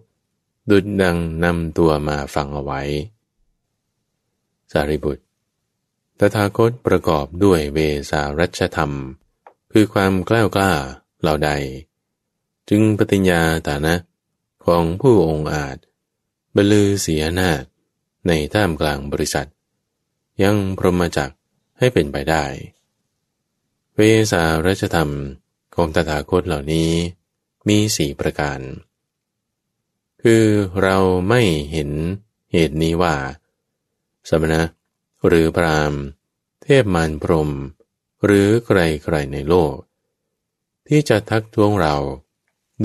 [0.70, 2.82] ดุดดังนำตัวมาฟังเอาไว้
[4.72, 5.24] สารีบุตร
[6.20, 7.78] ตถาคตประกอบด้วยเว
[8.10, 8.92] สารัชธรรม
[9.72, 10.72] คือความกล้ากล้า
[11.22, 11.52] เหล่าใด
[12.70, 13.94] จึงปฏิญญาฐานะ
[14.66, 15.78] ของผู้องค์อาจ
[16.56, 17.64] บลือเสียนาฏ
[18.28, 19.48] ในท่ามกลางบริษัท
[20.44, 21.32] ยังพรหมจัก
[21.78, 22.46] ให้เป็นไปได้
[23.96, 24.00] เว
[24.32, 25.10] สารัชธรรม
[25.76, 26.92] ของตถาคตเหล่านี้
[27.68, 28.60] มีสี่ประการ
[30.22, 30.46] คือ
[30.82, 30.98] เรา
[31.30, 31.42] ไม่
[31.72, 31.92] เห็น
[32.52, 33.16] เหตุนี้ว่า
[34.30, 34.62] สมณะ
[35.28, 35.94] หรือพราม
[36.64, 37.50] เทพมารพรม
[38.26, 39.76] หรือใครๆในโลก
[40.88, 41.96] ที่จะทักท้วงเรา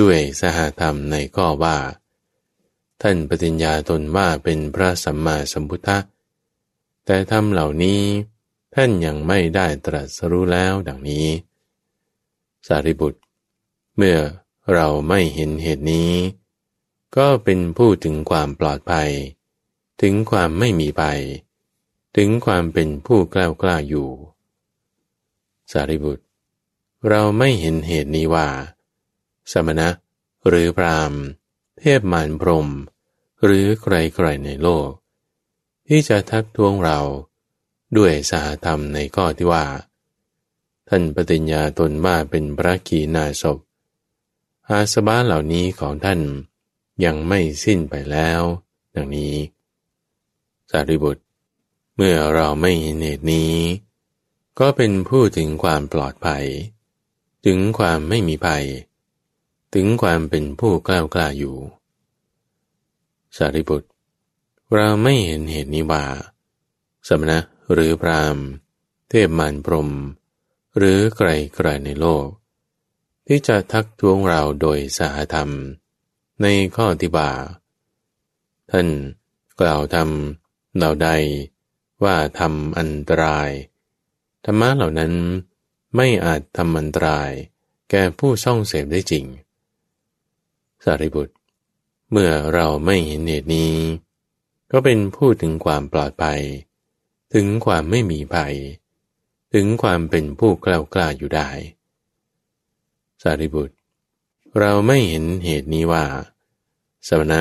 [0.00, 1.76] ด้วยสหธรรมในข้อว่า
[3.02, 5.98] ท่านปฏิญญาตนว่าเป็นพระสัมมาสัมพุทธะ
[7.04, 8.00] แต่ธรรมเหล่านี้
[8.74, 11.26] ท่านยังไม่ได้ตรัสรู้แล้วดังนี้
[12.66, 13.20] สารีบุตร
[13.96, 14.18] เมื่อ
[14.74, 16.12] เราไม่เห็นเหตุนี้
[17.16, 19.10] ก็เป็นผู้ถึงความปลอดภัย
[20.02, 21.20] ถึงความไม่มีภัย
[22.16, 24.08] ถึงความเป็นผู้กล้ากล้าอยู่
[25.74, 26.24] สารีบุตร
[27.08, 28.48] เราไม่เห็นเหตุนี้ว่า
[29.52, 29.88] สมณะ
[30.48, 31.12] หรือพราม
[31.78, 32.68] เทพมารพรม
[33.44, 34.88] หรือใครๆในโลก
[35.88, 37.00] ที่จะทักท้วงเรา
[37.96, 39.64] ด้วยสาธรรมในข้อที่ว่า
[40.88, 43.58] ท่านปฏิญญาตนว่าเป็นพระขีณาศพ
[44.68, 46.20] อาสบาเหล่านี้ของท่าน
[47.04, 48.40] ยังไม่สิ้นไปแล้ว
[48.94, 49.34] ดังนี้
[50.70, 51.22] สารีบุตร
[51.96, 53.54] เมื่อเราไม่เห็นเหตุนี้
[54.58, 56.46] ก็เป็นผู้ถึงความปลอดภัย
[57.46, 58.64] ถึงความไม่มีภัย
[59.74, 61.56] ถึงความเป็นผู้กล้ากล้าอยู่
[63.36, 63.88] สารีบุตร
[64.74, 66.04] เราไม่เห็นเหตุนี้ว่า
[67.08, 67.38] สมณะ
[67.72, 68.36] หรือพราม
[69.08, 69.90] เทพมารพรม
[70.76, 72.26] หรือใครใครในโลก
[73.26, 75.50] ที่จะทักท้วงเราโดยสาธรรม
[76.42, 76.46] ใน
[76.76, 77.30] ข้อที่บา
[78.70, 78.88] ท่าน
[79.60, 81.08] กล่าวทำเหล่าใด
[82.04, 83.50] ว่าทำอันตราย
[84.44, 85.12] ธรรมะเหล่านั้น
[85.96, 87.30] ไม่อาจทำอันตราย
[87.90, 89.24] แก่ผู้ส่องเสพได้จริง
[90.84, 91.34] สารีบุตร
[92.10, 93.74] เมื่อเราไม่เห็นเหตุนี้
[94.70, 96.42] ก็เป็นผู้ถึงความปลอดภัย
[97.34, 98.54] ถึงความไม่มีภัย
[99.54, 101.50] ถึงความเป็นผู้กล้ากล้าอยู่ได้
[103.22, 103.76] สารีบุตร
[104.58, 106.04] เราไม่เห็นเหตุนี้ว่า
[107.08, 107.40] สมณะ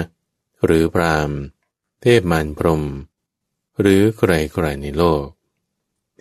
[0.66, 1.30] หรือพราม
[2.01, 2.84] เทพมารพรม
[3.80, 5.26] หรือใครๆในโลก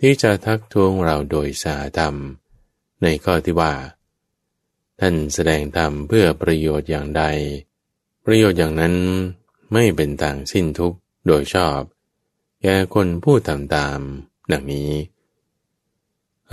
[0.05, 2.15] ที่จะทักท้วงเราโดยสาธรรม
[3.03, 3.73] ในข้อที่ว่า
[4.99, 7.23] ท่านแสดงธรรมเพื่อประโยชน์อย่างใด
[8.25, 8.95] ประโยชน์อย่างนั้น
[9.73, 10.95] ไม่เป็นต่างสิ้นทุก
[11.27, 11.81] โดยชอบ
[12.61, 13.99] แก่คนผู้ทำตาม
[14.51, 14.91] ดังนี้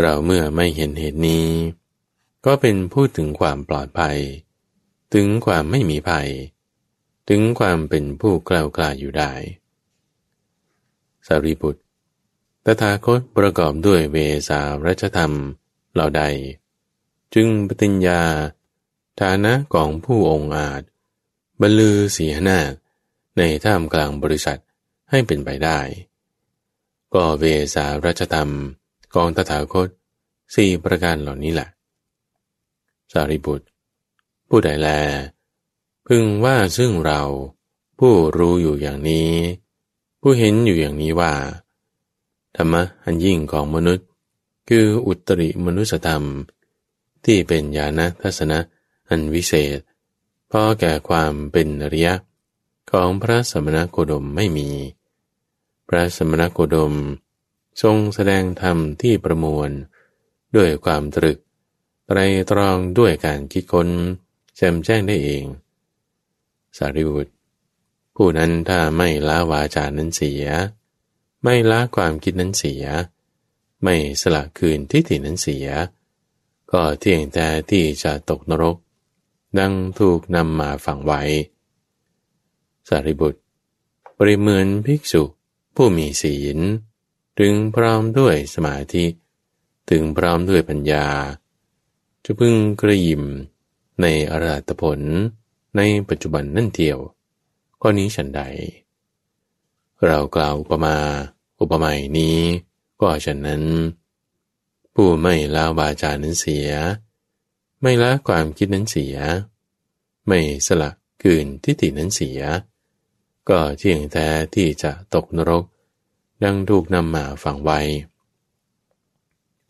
[0.00, 1.48] เราเมื่อไม่เห็นเหตุนี้
[2.46, 4.18] ก็เป็นพูดถึงความปลอดภัย
[5.14, 6.28] ถึงความไม่มีภัย
[7.28, 9.32] ถึงความเป็นผู้กล้ากล้าอยู่ได้
[11.28, 11.82] สารีบุตร
[12.66, 14.16] ตถาคตประกอบด้วยเว
[14.48, 15.32] สารัชธรรม
[15.92, 16.22] เหล่าใด
[17.34, 18.22] จึงปฏิญญา
[19.20, 20.82] ฐานะของผู้องอาจ
[21.60, 22.60] บรรลือเสียนา
[23.38, 24.60] ในท่ามกลางบริษัท
[25.10, 25.80] ให้เป็นไปได้
[27.14, 27.44] ก็เว
[27.74, 28.50] สารัชธรรม
[29.14, 29.88] กองตถาคต
[30.54, 31.68] สี่ประการเหล่านี้แหละ
[33.12, 33.66] สารีบุตร
[34.48, 34.88] ผู้ใดแล
[36.06, 37.22] พึงว่าซึ่งเรา
[37.98, 39.32] ผู้รู้อยู่อย่างนี้
[40.20, 41.34] ผู้เห็นอยู่อย่างนี้ว่า
[42.60, 44.06] รรมะอันยิ่งของมนุษย์
[44.68, 46.24] คืออุตริมนุสธรรม
[47.24, 48.58] ที่เป็นญาณทัศนะ
[49.08, 49.78] อันวิเศษ
[50.50, 52.14] พอแก่ความเป็นอริยะ
[52.90, 54.68] ของพระสมณโคดมไม่มี
[55.88, 56.94] พระสมณโคดม
[57.82, 59.70] ทรงแสดงธรรมที่ประมวล
[60.56, 61.38] ด้วยความตรึก
[62.06, 62.18] ไตร
[62.50, 63.88] ตรองด้วยการคิดค้น
[64.56, 65.44] แจ่มแจ้งได้เอง
[66.76, 67.32] สารีบุตร
[68.14, 70.44] ผู้นั้นถ้าไม่ละวาจานั้นเสีย
[71.42, 72.84] ไม่ละความคิดนั้นเสีย
[73.82, 75.66] ไม่สละคืนทิฏฐินั้นเสีย
[76.72, 78.76] ก็เที่ยงแต่ที่จะตกนรก
[79.58, 81.22] ดังถูกนำมาฝังไว้
[82.88, 83.40] สารีบุตร
[84.16, 85.22] ปริเมือนภิกษุ
[85.74, 86.58] ผู้มีศีล
[87.38, 89.04] ถึงพร้อมด้วยสมาธิ
[89.90, 91.06] ถึงพร้อมด้วยปัญญา
[92.24, 93.22] จะพึงกระยิม
[94.00, 95.00] ในอรัตผล
[95.76, 96.98] ในปัจจุบันนั่นเทียว
[97.80, 98.42] ข้อนี้ฉันใด
[100.06, 100.96] เรากล่าวอุปมา
[101.60, 102.38] อุปไมยนี้
[103.00, 103.64] ก็ฉันนั้น
[104.94, 106.68] ผู้ไม่ละวาจานั้นเสีย
[107.82, 109.16] ไม่ละความคิดนั้นเสีย
[110.26, 110.90] ไม่สละ
[111.22, 112.40] กืนทิฏฐินั้นเสีย
[113.48, 115.64] ก็เที่ยงแท้ที่จะตกนรก
[116.42, 117.80] ดังถูกนำมาฝังไว้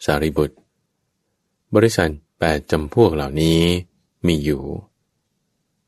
[0.04, 0.56] สารีบุตร
[1.74, 3.60] บริษัทแปดจำพวกเหล่านี้
[4.26, 4.62] มีอยู่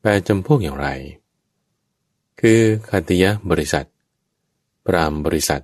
[0.03, 0.89] แปดจำพวกอย่างไร
[2.41, 3.87] คือคัตยะบริษัท
[4.87, 5.63] พรามบริษัท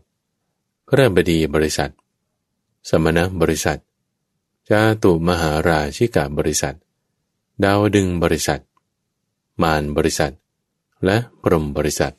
[0.89, 1.93] พระบดีบริษัท
[2.89, 3.81] สมณบริษัท
[4.69, 6.77] จาตุมหาราชิกาบริษัท
[7.65, 8.63] ดาวดึงบริษัท
[9.63, 10.35] มารบริษัท
[11.05, 12.15] และปรมบริษัท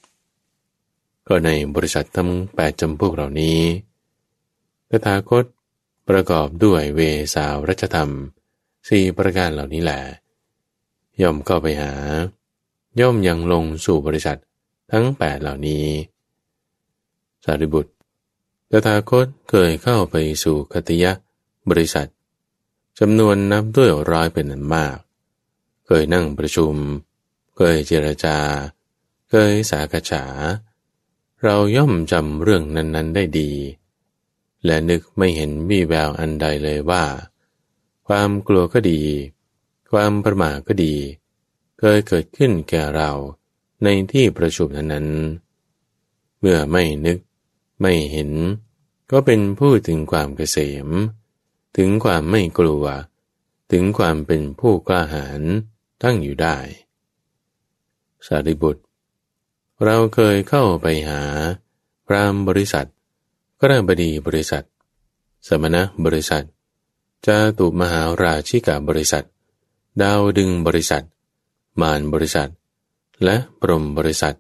[1.27, 3.59] ก็ในบริษัททั้งแปดจำพวกเหล่านี้
[4.89, 5.45] ตถาคต
[6.07, 6.99] ประกอบด้วยเว
[7.33, 8.09] สาวรัชธรรม
[8.89, 9.99] สี่ประการเหล่านี้แหละ
[11.21, 11.93] ย่อมเข้าไปหา
[12.99, 14.39] ย่อมยังลงสู่บริษัท
[14.91, 15.85] ทั้งแปดเหล่านี้
[17.45, 17.91] สารีบุตร
[18.71, 21.11] ตถาคตเคยเข้าไปสู่คติยะ
[21.69, 22.09] บริษัท
[22.99, 24.97] จำนวนนับด้วยร้อยเป็นอันมาก
[25.85, 26.73] เคยนั่งประชุม
[27.55, 28.37] เคยเจรจา
[29.29, 30.25] เคยสากฉา
[31.43, 33.51] เราย่อมจำเรื่องนั้น ๆได้ดี
[34.65, 37.05] และนึกไม่เห็นมีแววอันใดเลยว่า
[38.07, 39.01] ความกลัวก็ดี
[39.91, 40.95] ความประมาทก็ดี
[41.79, 43.11] เคยเกิดขึ้นแก่เรา
[43.83, 47.19] ในที่ประชุมนั้นๆ เมื่อไม่นึก
[47.81, 48.31] ไม่เห็น
[49.11, 50.87] ก็เป็นผู้ถึงความเกษม
[51.77, 52.85] ถึงความไม่กลัว
[53.71, 55.41] ถึงความเป็นผู้กล้าหาญ
[56.03, 56.57] ตั้งอยู่ได้
[58.25, 58.83] สารีบุตร
[59.83, 61.21] เราเคยเข้าไปหา
[62.07, 62.87] พรามบริษัท
[63.61, 64.65] กระบดีบริษัท
[65.47, 66.45] สมณะบริษัท
[67.25, 69.25] จาตุมหาราชิกาบริษัท
[70.01, 71.05] ดาวดึงบริษัท
[71.81, 72.51] มารบริษัท
[73.23, 74.35] และปรมบริษัท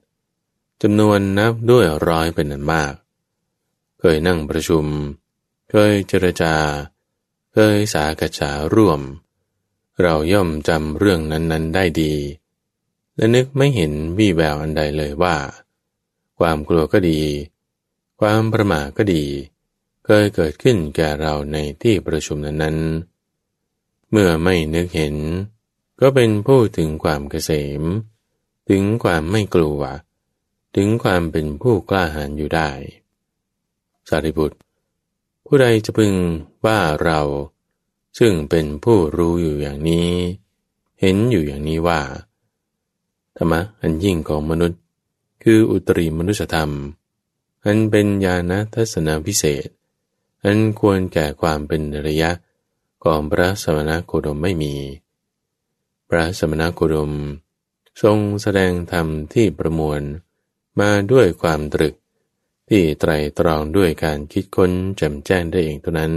[0.81, 2.93] จำนวนนับด้วยร้อยเป็นอันมาก
[3.99, 4.85] เคยนั่งประชุม
[5.71, 6.55] เคยเจรจา
[7.53, 9.01] เคยสากฉาร่วม
[10.01, 12.13] เราย่อมจำเรื่องนั้นๆได้ดี
[13.15, 15.37] และนึกไม่เห็นวี่แววอันใดเลยว่า
[16.39, 17.21] ความกลัวก็ดี
[18.19, 19.25] ความประมาทก็ดี
[20.05, 25.15] เคยเกิดขึ้นแก่เราในที่ประชุมนั้นๆ เมื่อไม่นึกเห็น
[26.01, 27.83] ก็เป็นผู้ถึงความเกษม
[28.69, 29.79] ถึงความไม่กลัว
[30.75, 32.69] ถึงความเป็นผู้กล้าหาญอยู่ได้
[34.09, 34.57] สารีบุตร
[35.45, 36.13] ผู้ใดจะพึง
[36.65, 37.19] ว่าเรา
[38.19, 40.09] ซึ่งเป็นผู้รู้อยู่อย่างนี้
[40.99, 42.01] เห็นอยู่อย่างนี้ว่า
[43.37, 44.79] ธรรมะอันยิ่งของมนุษย์
[45.43, 46.71] คืออุตริมนุสธรรม
[47.65, 49.67] อันเป็นญาณทัศนพิเศษ
[50.43, 52.31] อันควรแก่ความเป็นระยะ
[53.03, 54.73] ของพระสมณโคดมไม่มี
[56.09, 57.11] พระสมณโคดม
[58.01, 60.01] ทรงแสดงธรรมที่ประมวล
[60.79, 61.95] มาด้วยความตรึก
[62.69, 66.13] ที่ไตรตรองด้วยการคิดค้นแจ่มแจ้งได้เองเท่านั้น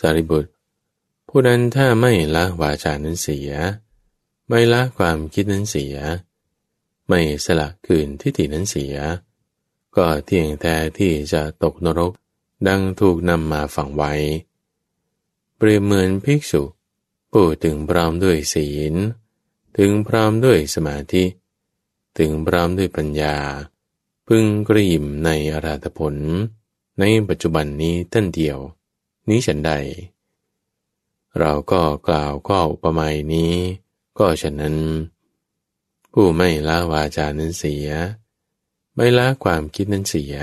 [0.00, 0.50] สารีบุตร
[1.28, 3.50] ผู้นั้นถ้าไม่ละวาจานั้นเสีย
[4.48, 5.96] ไม่ละความคิดนั้นเสีย
[7.08, 8.94] ไม่สละคืนทิฏฐินั้นเสีย
[9.96, 12.12] ก็เที่ยงแท้ที่จะตกนรก
[12.68, 14.12] ดังถูกนำมาฝังไว้
[15.56, 16.62] เปรียบเหมือนภิกษุ
[17.32, 18.94] ผู้ถึงพร้อมด้วยศีล
[19.76, 21.24] ถึงพร้อมด้วยสมาธิ
[22.18, 23.36] ถึงพร้อมด้วยปัญญา
[24.32, 26.14] พึงกระยิมในอาราธผล
[26.98, 28.58] ในปัจจุบันนี้ท่านเดียว
[29.28, 29.72] นี้ฉันใด
[31.38, 33.52] เราก็กล่าวข้ออุปมานี้
[34.18, 34.76] ก็ฉะนั้น
[36.12, 37.86] ผู้ไม่ละวาจานั้นเสีย
[38.94, 40.34] ไม่ละความคิดนั้นเสีย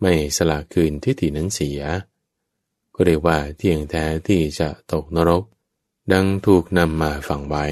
[0.00, 1.80] ไม่สละคืนทิฏฐินั้นเสีย
[2.94, 5.44] ก็เรียกว่าเที่ยงแท้ที่จะตกนรก
[6.12, 7.66] ดังถูกนำมาฝังไว้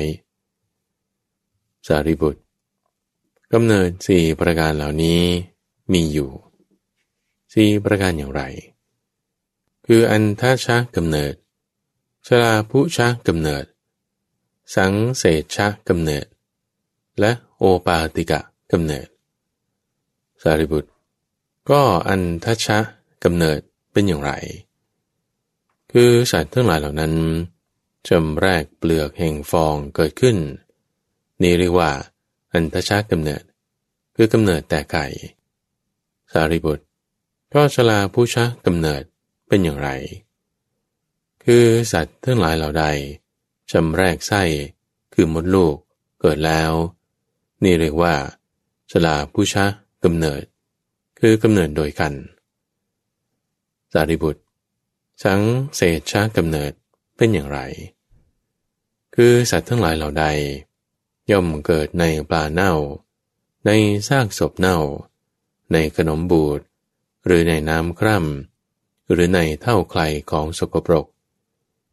[1.86, 2.45] สารีบุตร
[3.58, 5.22] กำเนิดสี่ประการเหล่านี้
[5.92, 6.30] มีอยู่
[7.54, 8.42] สี่ประการอย่างไร
[9.86, 11.34] คืออันทาชักกำเนิด
[12.26, 13.64] ชลาผู้ชักกำเนิด
[14.74, 16.26] สังเศษชักกำเนิด
[17.20, 18.40] และโอปาติกะ
[18.72, 19.06] กำเนิด
[20.42, 20.90] สารีบุตร
[21.70, 22.78] ก็อันทัชชะ
[23.24, 23.58] กำเนิด
[23.92, 24.32] เป็นอย่างไร
[25.92, 27.14] คือสัตว์ทั้งหลายเหล่านั้น
[28.08, 30.36] จำแรกเปลือกแห่งฟองเกิดขึ้น
[31.42, 31.90] นี่เรียกว่า
[32.52, 33.42] อันทชากำเนิด
[34.16, 35.06] คือกำเนิดแต่ไก่
[36.32, 36.84] สารีบุตร
[37.54, 39.02] ก็ชลาผู้ชักกำเนิด
[39.48, 39.90] เป็นอย่างไร
[41.44, 42.86] คือสัตว์ทั้งหลายเหล่าใด
[43.72, 44.42] จำแรกไส้
[45.14, 45.76] คือมดลูก
[46.20, 46.72] เกิดแล้ว
[47.62, 48.14] นี่เรียกว่า
[48.90, 49.72] ชลาผู้ชัก
[50.04, 50.42] กำเนิด
[51.20, 52.12] คือกำเนิดโดยกัน
[53.92, 54.42] สารีบุตร
[55.24, 55.40] สัง
[55.76, 56.72] เศษชักกำเนิด
[57.16, 57.60] เป็นอย่างไร
[59.14, 60.26] คือสัตว์ทั้งหลายเหล่าใด
[61.30, 62.72] ย่อมเกิดในปลาเน่า
[63.66, 63.70] ใน
[64.08, 64.78] ซากศพเน่า
[65.72, 66.60] ในขนมบูด
[67.26, 71.06] หรือในน้ำคร่ำหรือในเท่าใครของสกปรก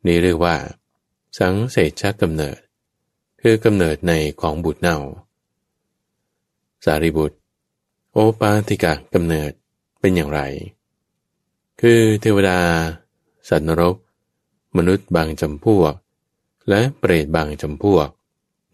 [0.05, 0.55] นี้เรียกว่า
[1.37, 2.59] สังเศษชักกำเนิด
[3.41, 4.97] คือกำเนิดในของบุตรเน่า
[6.85, 7.37] สารีบุตร
[8.11, 9.51] โอปาติกะกำเนิด
[9.99, 10.41] เป็นอย่างไร
[11.81, 12.59] คือเทวดา
[13.49, 13.95] สัตว์นรก
[14.77, 15.93] มนุษย์บางจำพวก
[16.69, 18.07] และเปรตบางจำพวก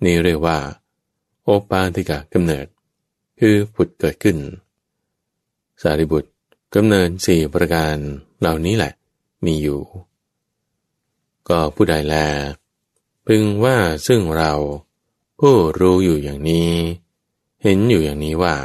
[0.04, 0.58] นี่เรียกว่า
[1.44, 2.68] โอปาติกะกำเนิด
[3.40, 4.38] คือผุดเกิดขึ้น
[5.82, 6.30] สารีบุตร
[6.74, 7.96] กำเนิดสี่ประการ
[8.40, 8.94] เหล่านี้แหละ
[9.46, 9.82] มีอยู่
[11.50, 12.16] ก็ผู้ใดแล
[13.26, 13.78] พึงว่า
[14.08, 14.54] ซึ่งเรา
[15.40, 16.70] ผู้รู้อยู่อย่างนี้
[17.64, 18.56] เห็นอยู่อย่างนี้ว่า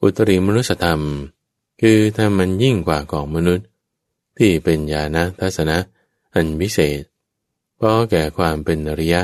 [0.00, 1.00] อุตริมนุสธรรม
[1.80, 3.66] คือถ้ามันยิ่งกว่าของมนุษย์
[4.38, 5.78] ที่เป็นญาณทัศนะ
[6.34, 7.02] อันวิเศษ
[7.76, 9.22] เพราะแก่ความเป็นอริยะ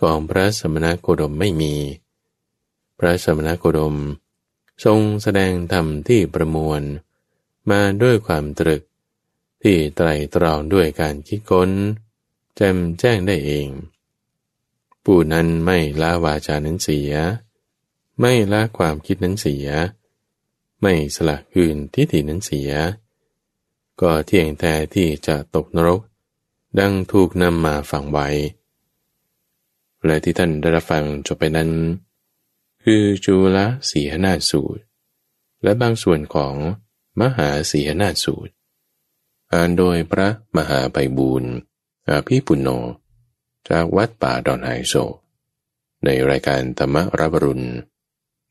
[0.00, 1.74] ของพระสมณโคดมไม่มี
[2.98, 3.96] พระสมณโคดม
[4.84, 6.82] ทรงแสดงธรรมที่ประมวล
[7.70, 8.82] มาด้วยความตรึก
[9.62, 11.70] ที่ไตรตรองด้วยการคิดค้น
[12.56, 13.68] แจมแจ้งได้เอง
[15.04, 17.12] ผู้นั้นไม่ละวาจานั้นเสีย
[18.20, 19.66] ไม่ละความคิดนั้นเสีย
[20.82, 22.70] ไม่สละคืนทิฏฐินั้นเสีย
[24.00, 26.00] ก็เที่ยงแต่ที่จะตกนรก
[26.78, 28.28] ดังถูกนำมาฝังไว้
[30.04, 31.70] และที่ท่านได้รับฟังจบไปนั้น
[32.90, 33.58] คือจุล
[33.90, 34.82] สีหนาสูตร
[35.62, 36.54] และบางส่วนของ
[37.20, 38.52] มหาสีหนาสูตร
[39.52, 41.52] อ่านโดยพระมหาไบบูรณ์
[42.08, 42.68] อาภีปุณโญ
[43.68, 44.94] จากวัดป่าดอนไฮโซ
[46.04, 47.68] ในรายการธรรมรับรุณ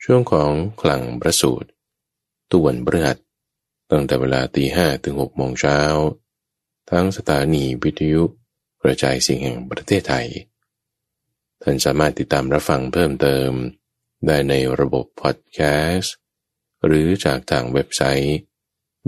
[0.04, 1.70] ช่วงของคลังประสูตร
[2.50, 3.18] ตุวันเบือด
[3.92, 5.80] ตั้งแต่เวลาตีห้ถึงหกโมงเช้า
[6.92, 8.24] ทั้งสถานีวิทยุ
[8.82, 10.28] กระจายเสียงแห่งประเทศไทย
[11.62, 13.52] ท่านสามารถติดตามรับฟังเพิ่มเติม
[14.26, 15.60] ได้ในระบบพอดแค
[15.96, 16.16] สต์
[16.86, 18.38] หรือจากทางเว็บไซต์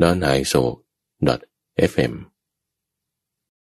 [0.01, 0.63] d o n a i s o
[1.91, 2.13] fm